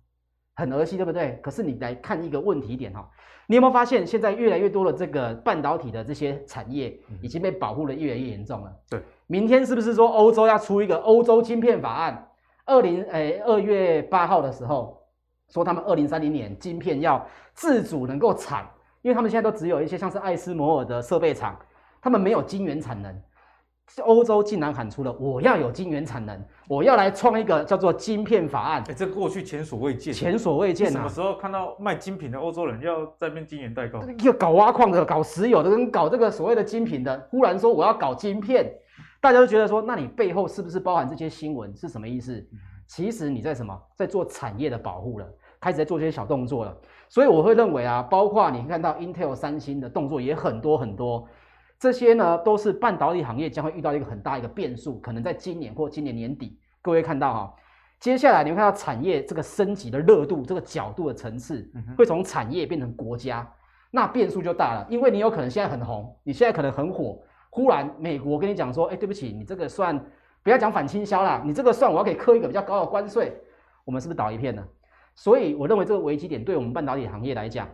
[0.56, 1.38] 很儿戏，对不对？
[1.42, 3.08] 可是你来看一个问题点哈，
[3.46, 8.72] 你有没有发现现在越来越多的这个半导体的这些产业已经被保护的越来越严重了？
[8.90, 12.27] 对，明天是不是说欧洲要出一个欧洲晶片法案？
[12.68, 15.02] 二零诶二月八号的时候，
[15.48, 18.68] 说他们二零三零年晶片要自主能够产，
[19.00, 21.58] 因为他们现在都只有一些像是艾斯摩尔的设备厂，
[22.00, 23.22] 他们没有晶圆产能。
[24.04, 26.38] 欧洲竟然喊出了我要有晶圆产能，
[26.68, 28.84] 我要来创一个叫做晶片法案。
[28.86, 30.90] 哎，这过去前所未见，前所未见啊！
[30.90, 33.98] 什么时候看到卖精品的欧洲人要在变晶圆代工？
[34.22, 38.70] 要搞挖矿的、搞石油的、跟搞这个所谓的精品的，忽然说我要搞晶片。
[39.20, 41.74] 大家都觉得说，那你背后是不是包含这些新闻？
[41.76, 42.46] 是什么意思？
[42.86, 45.28] 其实你在什么，在做产业的保护了，
[45.60, 46.76] 开始在做这些小动作了。
[47.08, 51.28] 所以我会认为啊，包括你看到 Intel、三星的动作也很多很多，
[51.78, 57.54] 这些呢都是半导体行业将会遇到一个很大一个变数，可能在今年或今年年底，各位看到哈，
[57.98, 63.46] 接下来你会看到产业这个升级的热度、这个角度的层次，会从产业变成国家，
[63.90, 67.20] 那变数就大了，因为你有可能现在很红，你现在可能很火。
[67.50, 69.98] 忽然，美国跟你讲说，哎，对不起，你这个算
[70.42, 73.36] 不要讲反倾销啦，你这个算我要给课一个比较高的关税，
[73.84, 74.64] 我们是不是倒一片呢？
[75.14, 77.68] 所以我认为这个危机点对我们半导体行业来讲，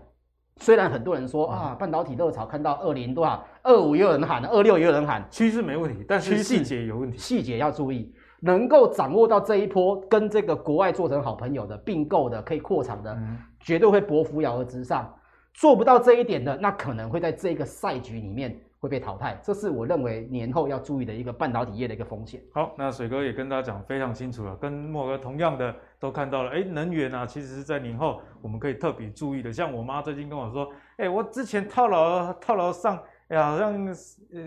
[0.57, 15.15] 虽然很多人说啊，半导体热潮看到二零多少，二五也有人喊，二六也有人喊，趋势没问题，但是细节有问题，细节要注意，能够掌握到这一波跟这个国外做成好朋友的并购的可以扩产的，嗯、绝对会搏扶摇而直上，
[15.53, 18.59] 做不到这一点的，那可能会在这个赛局里面。
[18.85, 22.39] 会被淘汰，这是我认为年后要注意的一个半导体业的一个风险。
[22.53, 29.51] 好，那水哥也跟大家讲非常清楚了，跟莫哥同样的都看到了，哎，能源啊，其实是在年后我们可以特别注意的。
[29.51, 33.75] 像我妈最近跟我说，哎，我之前套牢套牢上，哎，好像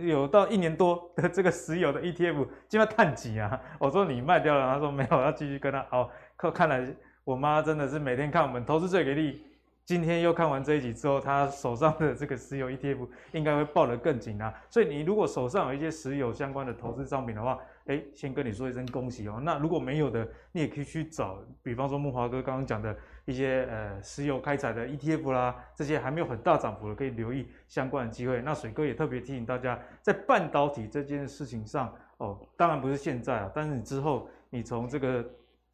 [0.06, 3.60] 有到一年多的这个石油的 ETF，今晚探底啊？
[3.80, 5.84] 我说你卖掉了，她说没有，要继续跟他。
[5.90, 6.88] 好，看看来
[7.24, 9.47] 我妈真的是每天看我们投资最给力。
[9.88, 14.54] 今天又看完这一集之后，他手上的这个石油 ETF 应该会抱得更紧啊。
[14.70, 19.40] 所以你如果手上有一些石油相关的投资商品的话，诶，先跟你说一声恭喜哦。
[19.42, 28.42] 那如果没有的，你也可以去找，比方说木华哥刚刚讲的一些呃石油开采的 ETF 啦，这些还没有很大涨幅的，可以留意相关的机会。
[28.42, 35.26] 那水哥也特别提醒大家，在半导体这件事情上哦，当然不是现在啊，但是你之后你从这个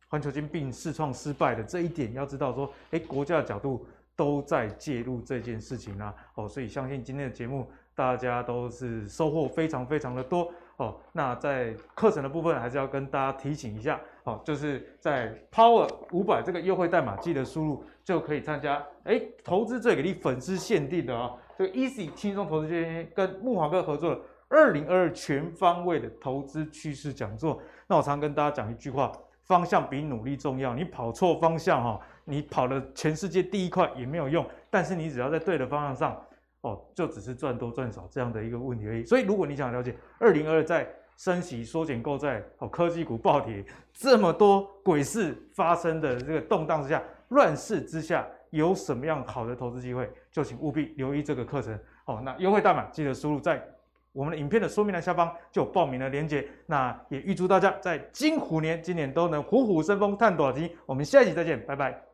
[0.07, 3.83] 环球金并试创失败的这一点，要知道说，诶，国家的角度。
[4.23, 10.97] 都在介入这件事情啊，哦，所以相信今天的节目大家都是收获非常非常的多哦。
[11.11, 27.61] 那在课程的部分还是要跟大家提醒一下，哦，就是在 Power 五百这个优惠代码记得输入就可以参加，哎，投资最给力粉丝限定的啊、哦，这个 Easy 轻松投资圈跟慕驊哥合作的二零二二全方位的投资趋势讲座。
[27.87, 29.11] 那我常跟大家讲一句话。
[29.45, 30.73] 方向比努力重要。
[30.73, 34.45] 你跑错方向哈，你跑了全世界第一块也没有用。
[34.69, 36.25] 但是你只要在对的方向上，
[36.61, 39.05] 哦，就只是赚多赚少这样的一个问题而已。
[39.05, 43.63] 所以如果你想了解二零二二在升息、缩减购债、哦科技股暴跌
[43.93, 51.77] 这么多鬼事发生的这个动荡之下、乱世之下，有什么样好的投资机会，就请务必留意这个课程。
[52.05, 53.63] 哦，那优惠代码记得输入在
[54.11, 56.47] 我们的影片的说明栏下方就有报名的链接。
[56.65, 60.69] 那也预祝大家在金虎年今年都能虎虎生风，探大金。
[60.85, 62.12] 我们下一集再见，拜拜。